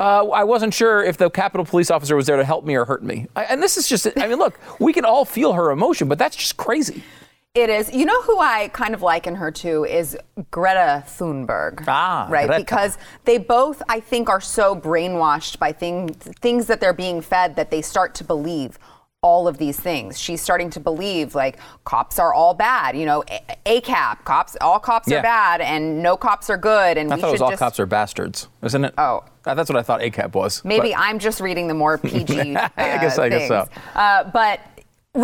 [0.00, 2.86] uh, I wasn't sure if the Capitol police officer was there to help me or
[2.86, 3.26] hurt me.
[3.36, 6.18] I, and this is just, I mean, look, we can all feel her emotion, but
[6.18, 7.02] that's just crazy.
[7.52, 7.92] It is.
[7.92, 10.16] You know who I kind of liken her to is
[10.52, 11.82] Greta Thunberg.
[11.88, 12.46] Ah, right.
[12.46, 12.62] Greta.
[12.62, 17.56] Because they both, I think, are so brainwashed by things things that they're being fed
[17.56, 18.78] that they start to believe
[19.22, 20.18] all of these things.
[20.18, 22.96] She's starting to believe like cops are all bad.
[22.96, 23.22] You know,
[23.66, 25.18] A- ACAB cops, all cops Yeah.
[25.18, 27.58] are bad, and no cops are good, and I we thought it was all just.
[27.60, 28.94] cops are bastards, isn't it?
[28.96, 29.24] Oh.
[29.42, 30.62] That's what I thought ACAB was.
[30.66, 32.56] Maybe but- I'm just reading the more PG.
[32.56, 33.66] uh, I guess- I guess so.
[33.94, 34.60] Uh, but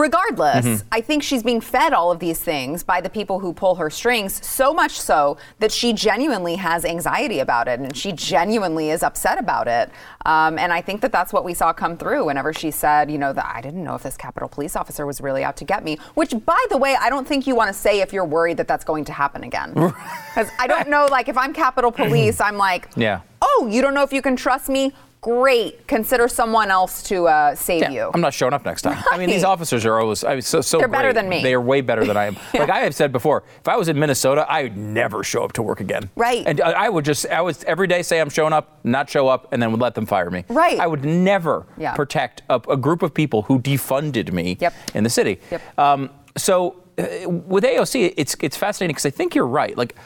[0.07, 0.83] regardless, Mhm.
[0.91, 3.89] I think she's being fed all of these things by the people who pull her
[3.89, 4.45] strings.
[4.45, 9.39] So much so that she genuinely has anxiety about it, and she genuinely is upset
[9.39, 9.91] about it.
[10.25, 13.19] Um, and I think that that's what we saw come through whenever she said, you
[13.19, 15.85] know, that I didn't know if this Capitol police officer was really out to get
[15.85, 15.99] me.
[16.15, 18.67] Which, by the way, I don't think you want to say if you're worried that
[18.67, 19.73] that's going to happen again.
[19.73, 23.21] Because I don't know, like if I'm Capitol Police, I'm like, Yeah.
[23.41, 24.93] oh, you don't know if you can trust me?
[25.27, 25.89] Great.
[25.89, 28.11] Consider someone else to uh, save Yeah, you.
[28.15, 29.03] I'm not showing up next time.
[29.11, 30.79] I mean, these officers are always I mean, so so.
[30.79, 31.43] They're better than me.
[31.43, 32.37] They are way better than I am.
[32.55, 35.53] Like I have said before, if I was in Minnesota, I would never show up
[35.55, 36.11] to work again.
[36.15, 36.45] Right.
[36.47, 39.27] And I I would just I would every day say I'm showing up, not show
[39.27, 40.45] up, and then would let them fire me.
[40.49, 40.79] Right.
[40.79, 41.95] I would never Yeah.
[41.97, 44.75] protect a, a group of people who defunded me Yep.
[44.95, 45.41] in the city.
[45.51, 45.61] Yep.
[45.77, 49.77] Um, so uh, with AOC, it's it's fascinating because I think you're right.
[49.77, 49.97] Like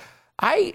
[0.41, 0.73] I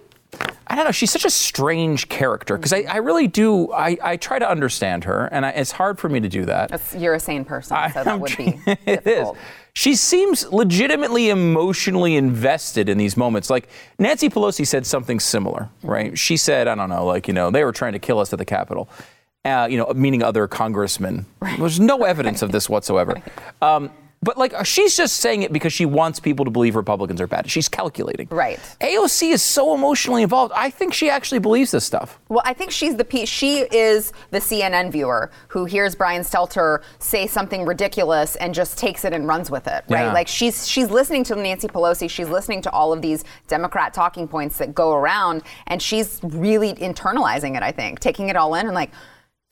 [0.67, 0.91] I don't know.
[0.91, 3.71] She's such a strange character because I, I really do.
[3.71, 6.69] I, I try to understand her, and I, it's hard for me to do that.
[6.69, 8.59] That's- You're a sane person, so that would be.
[8.85, 9.27] it is.
[9.73, 13.49] She seems legitimately emotionally invested in these moments.
[13.49, 13.67] Like
[13.99, 16.17] Nancy Pelosi said something similar, right?
[16.17, 18.39] She said, I don't know, like, you know, they were trying to kill us at
[18.39, 18.89] the Capitol,
[19.43, 21.25] uh, you know, meaning other congressmen.
[21.59, 23.21] There's no evidence of this whatsoever.
[23.61, 27.27] Um, but like, she's just saying it because she wants people to believe Republicans are
[27.27, 27.49] bad.
[27.49, 28.27] She's calculating.
[28.31, 28.59] Right.
[28.81, 30.51] AOC is so emotionally involved.
[30.55, 32.19] I think she actually believes this stuff.
[32.29, 36.81] Well, I think she's the pe- she is the CNN viewer who hears Brian Stelter
[36.99, 40.05] say something ridiculous and just takes it and runs with it, right?
[40.05, 40.13] Yeah.
[40.13, 44.27] Like she's she's listening to Nancy Pelosi, she's listening to all of these Democrat talking
[44.27, 47.63] points that go around, and she's really internalizing it.
[47.63, 48.91] I think taking it all in and like.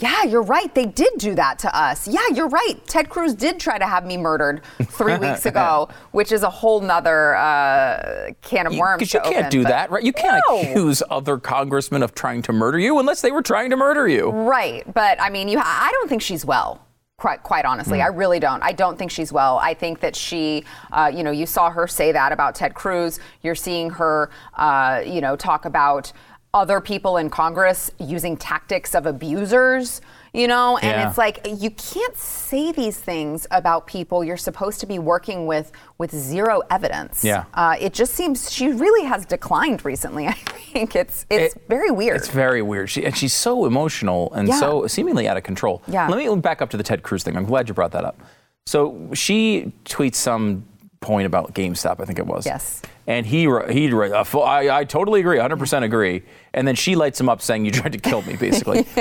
[0.04, 0.74] Yeah, you're right.
[0.76, 2.08] They did do that to us.
[2.10, 2.76] Yeah, you're right.
[2.88, 6.82] Ted Cruz did try to have me murdered three weeks ago, which is a whole
[6.82, 9.00] nother uh, can of worms.
[9.00, 10.04] Because you to can't open, do that, right?
[10.04, 10.60] You can't No.
[10.60, 14.30] accuse other congressmen of trying to murder you unless they were trying to murder you.
[14.30, 15.58] Right, but I mean, you.
[15.63, 16.82] I don't think she's well.
[17.18, 18.06] Quite, quite honestly, Hmm.
[18.06, 18.62] I really don't.
[18.62, 19.58] I don't think she's well.
[19.60, 23.20] I think that she, uh, you know, you saw her say that about Ted Cruz.
[23.44, 26.12] You're seeing her, uh, you know, talk about
[26.54, 30.02] other people in Congress using tactics of abusers.
[30.36, 31.08] You know, and Yeah.
[31.08, 35.72] it's like you can't say these things about people you're supposed to be working with
[36.00, 37.24] with zero evidence.
[37.24, 37.44] Yeah.
[37.54, 40.28] uh, it just seems she really has declined recently.
[40.28, 42.18] I think it's it's very weird.
[42.18, 42.89] It's very weird.
[42.89, 44.60] She, and she's so emotional and Yeah.
[44.60, 45.84] so seemingly out of control.
[45.88, 46.08] Yeah.
[46.08, 47.38] Let me back up to the Ted Cruz thing.
[47.38, 48.20] I'm glad you brought that up.
[48.66, 50.66] So she tweets some
[51.04, 52.46] point about GameStop, I think it was.
[52.46, 52.82] Yes.
[53.06, 56.24] And he he uh, full- I, I totally agree, 100% agree.
[56.54, 58.88] And then she lights him up saying you tried to kill me, basically.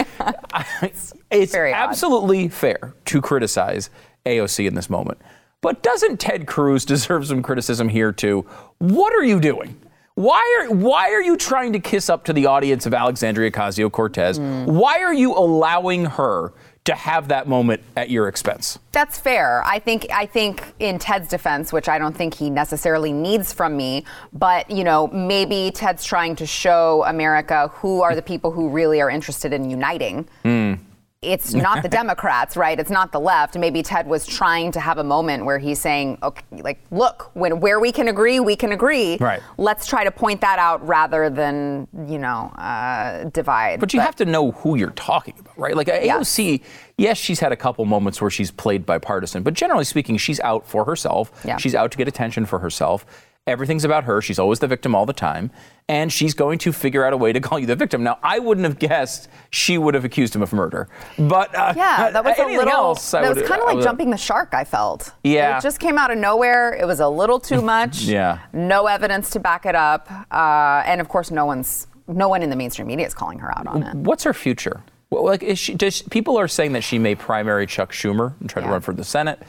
[1.31, 3.89] it's absolutely fair to criticize
[4.27, 5.19] AOC in this moment.
[5.63, 8.45] But doesn't Ted Cruz deserve some criticism here too?
[8.79, 9.79] What are you doing?
[10.15, 13.91] Why are why are you trying to kiss up to the audience of Alexandria Ocasio
[13.91, 14.39] Cortez?
[14.39, 16.53] Why are you allowing her
[16.85, 18.79] to have that moment at your expense?
[18.91, 19.63] That's fair.
[19.65, 23.77] I think I think in Ted's defense, which I don't think he necessarily needs from
[23.77, 28.69] me, but you know, maybe Ted's trying to show America who are the people who
[28.69, 30.29] really are interested in uniting.
[30.43, 30.75] Hmm.
[31.23, 32.79] It's not the Democrats, right?
[32.79, 33.57] It's not the left.
[33.57, 37.61] Maybe Ted was trying to have a moment where he's saying, "Okay, like, look, when
[37.61, 39.17] where we can agree, we can agree.
[39.19, 39.41] Right.
[39.57, 44.17] Let's try to point that out rather than, you know, uh, divide." But you have
[44.17, 45.77] to know who you're talking about, right?
[45.77, 46.63] Like AOC,
[46.99, 50.67] yes, she's had a couple moments where she's played bipartisan, but generally speaking, she's out
[50.67, 51.31] for herself.
[51.45, 51.57] Yeah.
[51.57, 53.07] She's out to get attention for herself.
[53.49, 54.23] Everything's about her.
[54.23, 55.51] She's always the victim all the time.
[55.89, 58.05] And she's going to figure out a way to call you the victim.
[58.05, 60.89] Now, I wouldn't have guessed she would have accused him of murder.
[61.19, 62.69] But uh, Yeah, that was a little.
[62.73, 64.51] else, I that was kind of like jumping the shark.
[64.55, 65.11] I felt.
[65.25, 65.59] Yeah.
[65.59, 66.73] it just came out of nowhere.
[66.73, 68.03] It was a little too much.
[68.03, 68.39] Yeah.
[68.53, 72.51] no evidence to back it up, uh, and of course, no one's no one in
[72.51, 73.95] the mainstream media is calling her out on it.
[73.97, 74.83] What's her future?
[75.11, 78.49] Well, like, is she, does, people are saying that she may primary Chuck Schumer and
[78.49, 79.41] try to run for the Senate.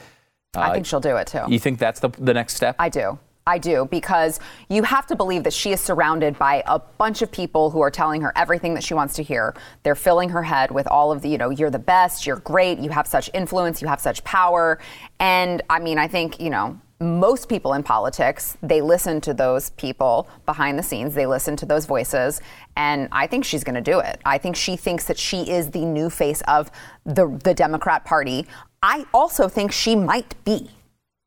[0.56, 1.42] I Uh, think she'll do it too.
[1.48, 2.76] You think that's the, the next step?
[2.78, 3.18] I do.
[3.46, 7.30] I do because you have to believe that she is surrounded by a bunch of
[7.30, 9.54] people who are telling her everything that she wants to hear.
[9.82, 12.78] They're filling her head with all of the, you know, you're the best, you're great,
[12.78, 14.78] you have such influence, you have such power.
[15.20, 19.68] And I mean, I think, you know, most people in politics, they listen to those
[19.70, 21.12] people behind the scenes.
[21.12, 22.40] They listen to those voices.
[22.76, 24.22] And I think she's going to do it.
[24.24, 26.70] I think she thinks that she is the new face of
[27.04, 28.46] the, the Democrat Party.
[28.82, 30.70] I also think she might be.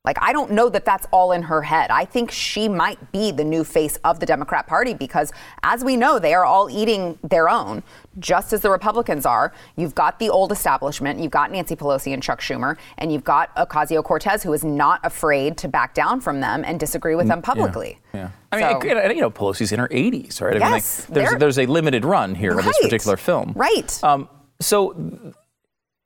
[0.07, 1.91] Like, I don't know that that's all in her head.
[1.91, 5.97] I think she might be the new face of the Democrat Party because, as we
[5.97, 7.83] know, they are all eating their own,
[8.17, 9.51] just as the Republicans are.
[9.75, 13.53] You've got the old establishment, you've got Nancy Pelosi and Chuck Schumer, and you've got
[13.57, 17.41] Ocasio Cortez, who is not afraid to back down from them and disagree with them
[17.41, 17.99] publicly.
[18.13, 18.29] Yeah.
[18.53, 20.55] I mean, So- you know, Pelosi's in her 80s, right?
[20.55, 23.51] I mean, Yes, like, there's, there's a limited run here of this particular film.
[23.57, 24.01] Right.
[24.05, 24.29] Um,
[24.61, 24.93] so,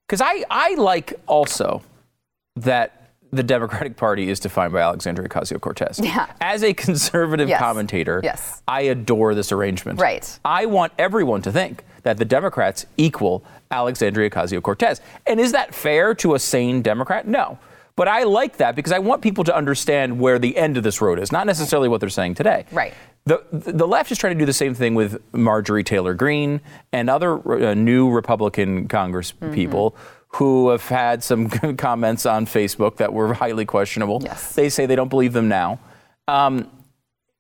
[0.08, 1.84] because I, I like also
[2.56, 2.98] that
[3.32, 6.00] the Democratic Party is defined by Alexandria Ocasio Cortez.
[6.04, 6.28] Yeah.
[6.42, 7.60] As a conservative Yes.
[7.60, 8.62] commentator, Yes.
[8.68, 10.00] I adore this arrangement.
[10.00, 10.40] Right.
[10.44, 15.00] I want everyone to think that the Democrats equal Alexandria Ocasio Cortez.
[15.26, 17.28] And is that fair to a sane Democrat?
[17.28, 17.58] No.
[17.96, 21.02] But I like that because I want people to understand where the end of this
[21.02, 22.66] road is, not necessarily what they're saying today.
[22.72, 22.94] Right.
[23.26, 26.60] The, the left is trying to do the same thing with Marjorie Taylor Greene
[26.92, 27.36] and other
[27.70, 29.54] uh, new Republican Congress Mm-hmm.
[29.54, 29.96] people
[30.34, 34.22] who have had some comments on Facebook that were highly questionable.
[34.24, 34.54] Yes.
[34.54, 35.80] They say they don't believe them now.
[36.28, 36.70] Um,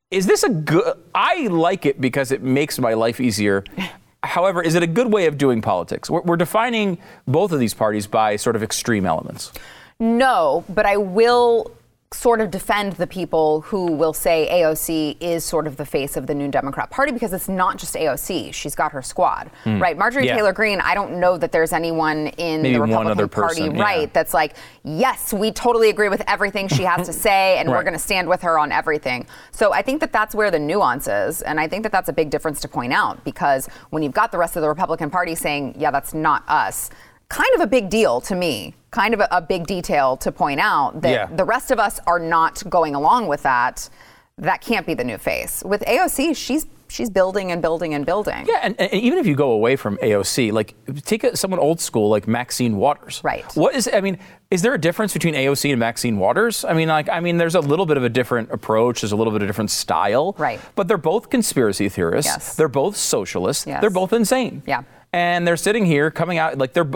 [0.09, 0.97] is this a good?
[1.15, 3.63] I like it because it makes my life easier.
[4.23, 6.09] However, is it a good way of doing politics?
[6.09, 9.51] We're, we're defining both of these parties by sort of extreme elements.
[9.99, 11.71] No, but I will
[12.13, 16.27] sort of defend the people who will say AOC is sort of the face of
[16.27, 18.53] the new Democrat Party because it's not just AOC.
[18.53, 19.81] She's got her squad, Hmm.
[19.81, 19.97] right?
[19.97, 20.35] Marjorie Yeah.
[20.35, 23.81] Taylor Greene, I don't know that there's anyone in Maybe the Republican Party, yeah.
[23.81, 27.81] right, that's like, yes, we totally agree with everything she has to say and we're
[27.83, 29.25] going to stand with her on everything.
[29.51, 31.41] So I think that that's where the nuance is.
[31.43, 34.33] And I think that that's a big difference to point out because when you've got
[34.33, 36.89] the rest of the Republican Party saying, yeah, that's not us,
[37.31, 40.59] kind of a big deal to me, kind of a, a big detail to point
[40.59, 41.25] out that Yeah.
[41.35, 43.89] the rest of us are not going along with that.
[44.37, 45.63] That can't be the new face.
[45.65, 48.45] With AOC, she's she's building and building and building.
[48.45, 50.73] Yeah, and, and even if you go away from AOC, like
[51.05, 53.21] take a, someone old school like Maxine Waters.
[53.23, 53.45] Right.
[53.55, 53.89] What is?
[53.93, 54.17] I mean,
[54.49, 56.65] is there a difference between AOC and Maxine Waters?
[56.65, 59.01] I mean, like, I mean, there's a little bit of a different approach.
[59.01, 60.35] There's a little bit of a different style.
[60.37, 60.59] Right.
[60.75, 62.31] But they're both conspiracy theorists.
[62.31, 62.55] Yes.
[62.55, 63.65] They're both socialists.
[63.67, 63.79] Yes.
[63.79, 64.63] They're both insane.
[64.65, 64.83] Yeah.
[65.13, 66.89] And they're sitting here coming out like they're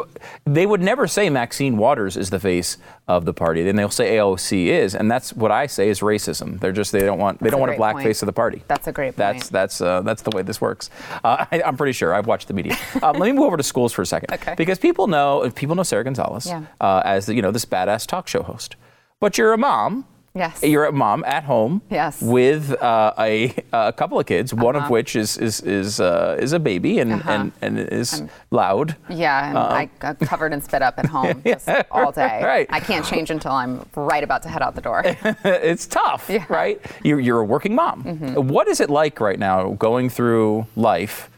[0.46, 2.78] they would never say Maxine Waters is the face
[3.10, 3.62] of the party.
[3.62, 6.60] Then they'll say AOC is, and that's what I say is racism.
[6.62, 8.06] They're just they don't want they That's don't a want a black point.
[8.06, 8.64] face of the party.
[8.70, 9.52] That's a great That's point.
[9.52, 10.90] that's uh, that's the way this works.
[11.26, 12.14] Uh, I, I'm pretty sure.
[12.14, 12.78] I've watched the media.
[13.04, 14.56] Um, let me move over to schools for a second, Okay.
[14.56, 16.64] because people know people know Sara Gonzales Yeah.
[16.80, 18.78] uh, as the, you know this badass talk show host,
[19.20, 20.06] but you're a mom.
[20.36, 20.62] Yes.
[20.62, 21.82] You're a mom at home.
[21.90, 22.22] Yes.
[22.22, 24.92] With uh, a, a couple of kids, one of Uh-huh.
[24.92, 27.32] which is is is uh, is a baby and Uh-huh.
[27.32, 28.22] and, and is
[28.52, 28.98] loud.
[29.10, 29.74] Yeah, and Uh-oh.
[29.76, 32.42] I got covered in spit up at home just all day.
[32.44, 32.68] Right.
[32.70, 35.02] I can't change until I'm right about to head out the door.
[35.46, 36.82] it's tough, right?
[37.04, 38.04] You're, you're a working mom.
[38.04, 38.48] Mm-hmm.
[38.50, 41.30] What is it like right now going through life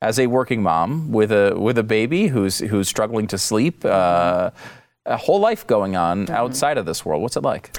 [0.00, 3.84] as a working mom with a with a baby who's who's struggling to sleep?
[3.84, 4.50] Uh,
[5.04, 6.34] a whole life going on Mm-hmm.
[6.34, 7.20] outside of this world.
[7.22, 7.76] What's it like?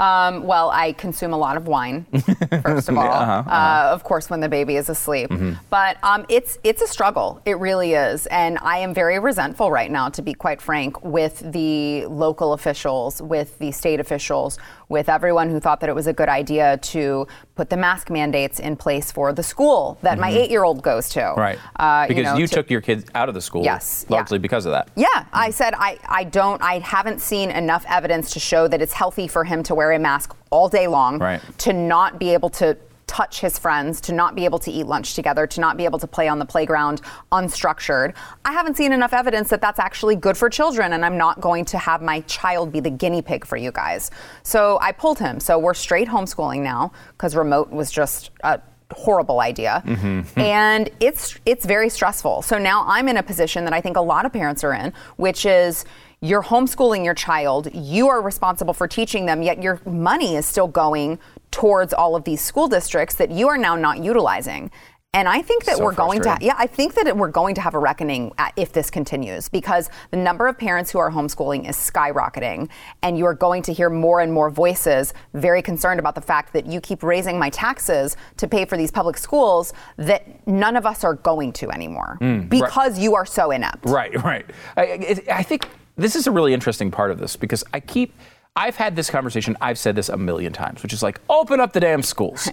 [0.00, 2.06] Um, well, I consume a lot of wine,
[2.62, 3.06] first of all.
[3.12, 5.28] Uh-huh, Uh, of course, when the baby is asleep.
[5.30, 5.58] Mhm.
[5.68, 7.40] But um, it's it's a struggle.
[7.44, 11.34] It really is, and I am very resentful right now, to be quite frank, with
[11.52, 14.58] the local officials, with the state officials,
[14.90, 18.58] with everyone who thought that it was a good idea to put the mask mandates
[18.58, 20.36] in place for the school that my Mhm.
[20.36, 21.32] eight-year-old goes to.
[21.36, 21.58] Right.
[21.76, 23.62] Uh, because you, know, to- took your kids out of the school.
[23.64, 24.16] Yes, yeah.
[24.16, 24.88] Largely because of that.
[24.96, 28.92] Yeah, I said I, I don't I haven't seen enough evidence to show that it's
[28.92, 31.40] healthy for him to wear a mask all day long, Right.
[31.58, 32.76] to not be able to
[33.10, 35.98] touch his friends, to not be able to eat lunch together, to not be able
[35.98, 37.02] to play on the playground
[37.32, 38.14] unstructured.
[38.44, 41.64] I haven't seen enough evidence that that's actually good for children and I'm not going
[41.66, 44.12] to have my child be the guinea pig for you guys.
[44.44, 45.40] So I pulled him.
[45.40, 48.60] So we're straight homeschooling now because remote was just a
[48.92, 50.38] horrible idea mm-hmm.
[50.38, 52.42] and it's it's very stressful.
[52.42, 54.92] So now I'm in a position that I think a lot of parents are in,
[55.16, 55.84] which is
[56.20, 60.68] you're homeschooling your child, you are responsible for teaching them, yet your money is still
[60.68, 61.18] going
[61.50, 64.70] towards all of these school districts that you are now not utilizing.
[65.12, 67.56] And I think that So we're going to, yeah, I think that it- we're going
[67.56, 71.10] to have a reckoning at, if this continues because the number of parents who are
[71.10, 72.68] homeschooling is skyrocketing.
[73.02, 76.52] And you are going to hear more and more voices very concerned about the fact
[76.52, 80.86] that you keep raising my taxes to pay for these public schools that none of
[80.86, 82.48] us are going to anymore Mm, right.
[82.50, 83.86] because you are so inept.
[83.86, 84.46] Right, right.
[84.76, 88.14] I, I think this is a really interesting part of this because I keep,
[88.56, 91.72] I've had this conversation, I've said this a million times, which is like, open up
[91.72, 92.48] the damn schools.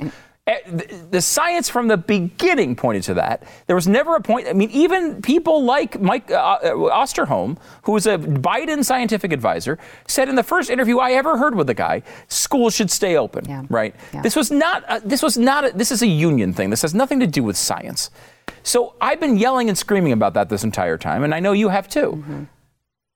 [0.45, 0.60] Eh,
[1.12, 3.43] The, science from the beginning pointed to that.
[3.66, 4.48] There was never a point.
[4.48, 9.78] I mean, even people like Mike uh, uh, Osterholm, who is a Biden scientific advisor,
[10.08, 13.43] said in the first interview I ever heard with the guy, schools should stay open.
[13.70, 13.93] Right.
[14.22, 14.86] This was not.
[14.88, 15.66] Uh, this was not.
[15.66, 16.70] A, this is a union thing.
[16.70, 18.10] This has nothing to do with science.
[18.64, 21.68] So I've been yelling and screaming about that this entire time, and I know you
[21.70, 22.48] have too.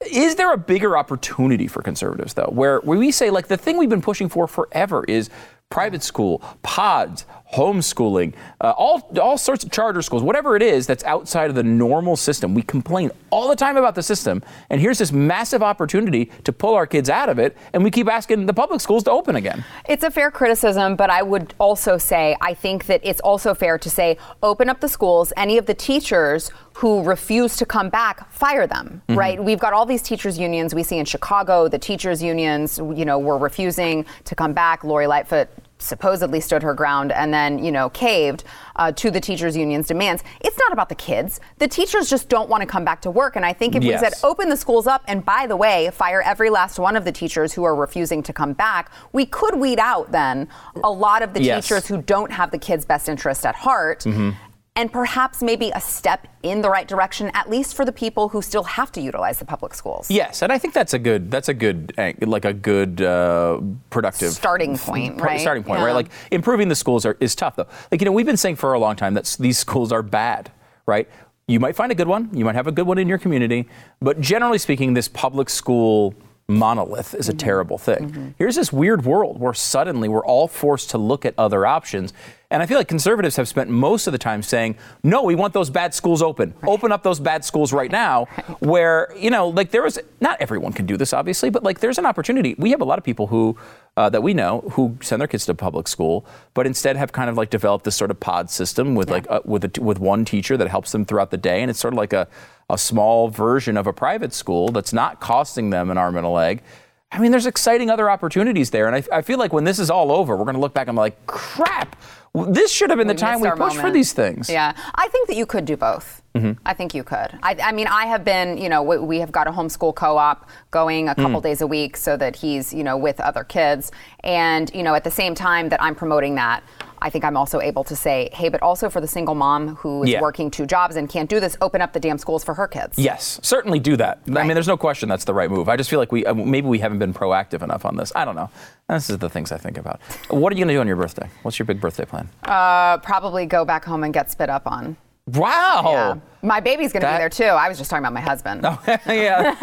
[0.10, 3.78] Is there a bigger opportunity for conservatives, though, where, where we say, like, the thing
[3.78, 5.30] we've been pushing for forever is
[5.72, 11.04] private school, pods, homeschooling, uh, all, all sorts of charter schools, whatever it is that's
[11.04, 12.54] outside of the normal system?
[12.54, 16.76] We complain all the time about the system, and here's this massive opportunity to pull
[16.76, 19.66] our kids out of it, and we keep asking the public schools to open again.
[19.90, 23.78] It's a fair criticism, but I would also say I think that it's also fair
[23.78, 25.34] to say open up the schools.
[25.36, 29.02] Any of the teachers who refuse to come back, fire them.
[29.10, 29.16] Mhm.
[29.18, 29.44] Right?
[29.44, 30.74] We've got all these teachers unions.
[30.74, 34.84] We see in Chicago the teachers unions, you know, were refusing to come back.
[34.86, 35.50] Lori Lightfoot
[35.82, 38.44] supposedly stood her ground and then you know caved
[38.76, 42.50] uh, to the teachers unions demands it's not about the kids the teachers just don't
[42.50, 44.02] want to come back to work and i think if Yes.
[44.02, 47.04] we said open the schools up and by the way fire every last one of
[47.06, 50.48] the teachers who are refusing to come back we could weed out then
[50.84, 51.66] a lot of the Yes.
[51.68, 54.32] teachers who don't have the kids best interest at heart Mm-hmm.
[54.76, 58.42] And perhaps maybe a step in the right direction at least for the people who
[58.42, 61.50] still have to utilize the public schools Yes, and I think that's a good that's
[61.50, 63.60] a good eh, like a good uh,
[63.90, 65.40] productive Starting point, right?
[65.40, 65.86] Starting point, Yeah.
[65.86, 65.96] right?
[65.96, 67.68] Like improving the schools are, is tough though.
[67.92, 70.52] Like you know we've been saying for a long time that these schools are bad,
[70.86, 71.08] right?
[71.48, 73.68] You might find a good one, you might have a good one in your community,
[74.00, 76.14] but generally speaking, this public school
[76.52, 78.36] monolith is a terrible thing.
[78.38, 82.14] Here's this weird world where suddenly we're all forced to look at other options.
[82.52, 85.54] And I feel like conservatives have spent most of the time saying, no, we want
[85.54, 86.54] those bad schools open.
[86.64, 88.26] Open up those bad schools right now,
[88.60, 91.98] where, you know, like there was, not everyone can do this, obviously, but like there's
[91.98, 92.56] an opportunity.
[92.58, 93.58] We have a lot of people who,
[93.98, 97.30] uh, that we know who send their kids to public school, but instead have kind
[97.30, 100.24] of like developed this sort of pod system with like, uh, with, a, with one
[100.24, 101.62] teacher that helps them throughout the day.
[101.62, 102.28] And it's sort of like a,
[102.70, 106.30] a small version of a private school that's not costing them an arm and a
[106.30, 106.64] leg.
[107.12, 108.88] I mean, there's exciting other opportunities there.
[108.88, 110.88] And I, I feel like when this is all over, we're going to look back
[110.88, 111.98] and be like, crap,
[112.34, 114.50] this should have been the time we pushed for these things.
[114.50, 116.21] Yeah, I think that you could do both.
[116.36, 116.58] Mhm.
[116.66, 117.38] I think you could.
[117.44, 120.48] I, I mean, I have been, you know, we, we have got a homeschool co-op
[120.72, 121.44] going a couple Mm.
[121.44, 123.92] days a week so that he's, you know, with other kids.
[124.24, 126.64] And, you know, at the same time that I'm promoting that,
[127.04, 130.04] I think I'm also able to say, hey, but also for the single mom who
[130.04, 130.22] is Yeah.
[130.22, 132.98] working two jobs and can't do this, open up the damn schools for her kids.
[132.98, 134.20] Yes, certainly do that.
[134.34, 135.68] I mean, there's no question that's the right move.
[135.68, 138.12] I just feel like we uh, maybe we haven't been proactive enough on this.
[138.16, 138.50] I don't know.
[138.88, 140.00] This is the things I think about.
[140.30, 141.28] What are you going to do on your birthday?
[141.42, 142.30] What's your big birthday plan?
[142.44, 144.96] Uh, probably go back home and get spit up on.
[145.28, 145.82] Wow.
[145.86, 146.16] Yeah.
[146.42, 147.44] My baby's going to be there too.
[147.44, 148.62] I was just talking about my husband.
[148.66, 149.56] Oh, yeah.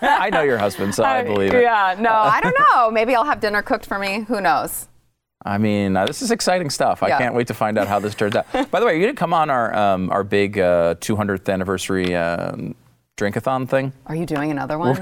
[0.00, 1.62] I know your husband, so I believe it.
[1.62, 2.90] Yeah, no, I don't know.
[2.90, 4.20] Maybe I'll have dinner cooked for me.
[4.28, 4.86] Who knows?
[5.44, 7.02] I mean, uh, this is exciting stuff.
[7.02, 7.18] I Yeah.
[7.18, 8.46] can't wait to find out how this turns out.
[8.70, 12.74] By the way, you didn't come on our um, our big uh, 200th anniversary um,
[13.16, 13.92] drinkathon thing.
[14.06, 14.96] Are you doing another one?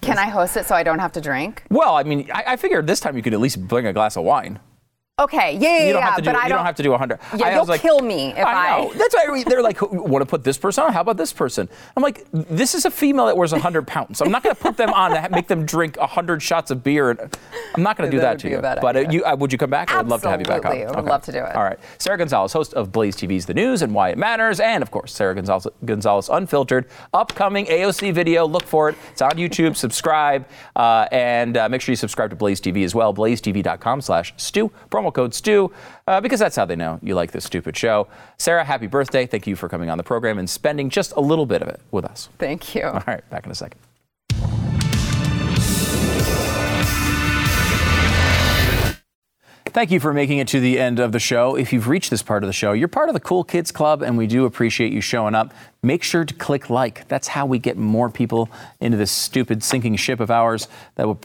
[0.00, 1.62] Can I host it so I don't have to drink?
[1.70, 4.16] Well, I mean, I, I figured this time you could at least bring a glass
[4.16, 4.58] of wine.
[5.16, 6.32] Okay, yeah, yeah, you don't yeah, have to do.
[6.32, 7.20] but I you don't, have to do 100.
[7.36, 8.80] Yeah, I you'll like, kill me if I.
[8.80, 8.92] know.
[8.94, 10.92] That's why they're like, want to put this person on?
[10.92, 11.68] How about this person?
[11.96, 14.20] I'm like, this is a female that weighs 100 pounds.
[14.20, 17.10] I'm not going to put them on to make them drink 100 shots of beer.
[17.10, 17.20] And
[17.76, 18.60] I'm not going to do That that, to you.
[18.60, 19.92] but uh, you, uh, would you come back?
[19.92, 20.72] I would love to have you back on.
[20.72, 21.54] Absolutely, I would love to do it.
[21.54, 21.78] All right.
[21.98, 25.14] Sara Gonzales, host of Blaze TV's The News and Why It Matters, and of course,
[25.14, 28.48] Sara Gonzales, Gonzales Unfiltered, upcoming AOC video.
[28.48, 28.96] Look for it.
[29.12, 29.76] It's on YouTube.
[29.76, 30.44] Subscribe,
[30.74, 33.14] uh, and uh, make sure you subscribe to Blaze TV as well.
[33.14, 34.72] BlazeTV.com/slash Stu.
[35.04, 35.72] Promo code Stu,
[36.06, 38.08] uh, because that's how they know you like this stupid show.
[38.38, 39.26] Sara, happy birthday!
[39.26, 41.80] Thank you for coming on the program and spending just a little bit of it
[41.90, 42.28] with us.
[42.38, 42.84] Thank you.
[42.84, 43.80] All right, back in a second.
[49.66, 51.56] Thank you for making it to the end of the show.
[51.56, 54.02] If you've reached this part of the show, you're part of the Cool Kids Club,
[54.02, 55.52] and we do appreciate you showing up.
[55.82, 57.08] Make sure to click like.
[57.08, 58.48] That's how we get more people
[58.78, 60.68] into this stupid sinking ship of ours.
[60.94, 61.18] That will.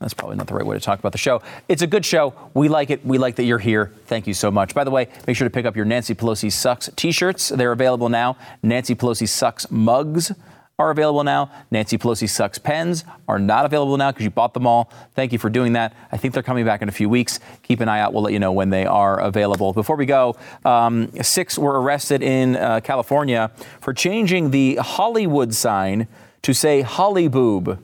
[0.00, 1.40] That's probably not the right way to talk about the show.
[1.68, 2.34] It's a good show.
[2.52, 3.04] We like it.
[3.04, 3.92] We like that you're here.
[4.06, 4.74] Thank you so much.
[4.74, 7.48] By the way, make sure to pick up your Nancy Pelosi Sucks t shirts.
[7.48, 8.36] They're available now.
[8.62, 10.32] Nancy Pelosi Sucks mugs
[10.78, 11.50] are available now.
[11.70, 14.92] Nancy Pelosi Sucks pens are not available now because you bought them all.
[15.14, 15.96] Thank you for doing that.
[16.12, 17.40] I think they're coming back in a few weeks.
[17.62, 18.12] Keep an eye out.
[18.12, 19.72] We'll let you know when they are available.
[19.72, 20.36] Before we go,
[20.66, 26.06] um, six were arrested in uh, California for changing the Hollywood sign
[26.42, 27.78] to say Hollyboob.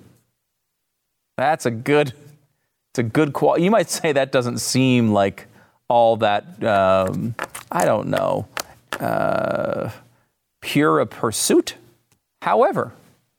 [1.36, 2.12] That's a good.
[2.90, 3.64] It's a good quality.
[3.64, 5.46] You might say that doesn't seem like
[5.88, 6.62] all that.
[6.62, 7.34] Um,
[7.70, 8.46] I don't know.
[9.00, 9.90] Uh,
[10.60, 11.76] pure a pursuit.
[12.42, 12.92] However,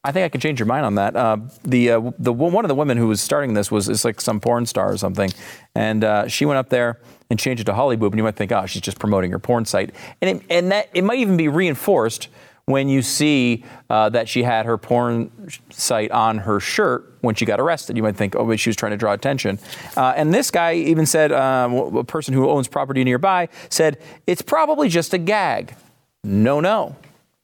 [0.03, 1.15] I think I can change your mind on that.
[1.15, 4.19] Uh, the uh, the one of the women who was starting this was is like
[4.19, 5.31] some porn star or something,
[5.75, 8.51] and uh, she went up there and changed it to Hollyboob, and you might think,
[8.51, 9.91] oh, she's just promoting her porn site,
[10.21, 12.27] and it, and that it might even be reinforced
[12.65, 15.29] when you see uh, that she had her porn
[15.69, 17.97] site on her shirt when she got arrested.
[17.97, 19.59] You might think, oh, but she was trying to draw attention.
[19.97, 24.41] Uh, and this guy even said, um, a person who owns property nearby said, it's
[24.41, 25.75] probably just a gag.
[26.23, 26.95] No, no.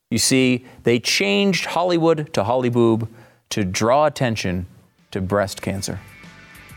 [0.10, 3.08] You see, they changed Hollywood to Hollyboob
[3.50, 4.68] to draw attention
[5.12, 6.00] to breast cancer.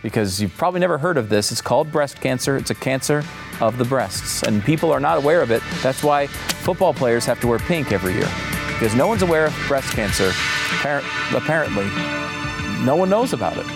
[0.03, 1.53] Because you've probably never heard of this.
[1.53, 2.57] It's called breast cancer.
[2.57, 3.23] It's a cancer
[3.61, 4.43] of the breasts.
[4.43, 5.63] And people are not aware of it.
[5.83, 8.29] That's why football players have to wear pink every year.
[8.69, 10.31] Because no one's aware of breast cancer.
[10.31, 11.85] Appar- Apparently,
[12.85, 13.67] no one knows about it.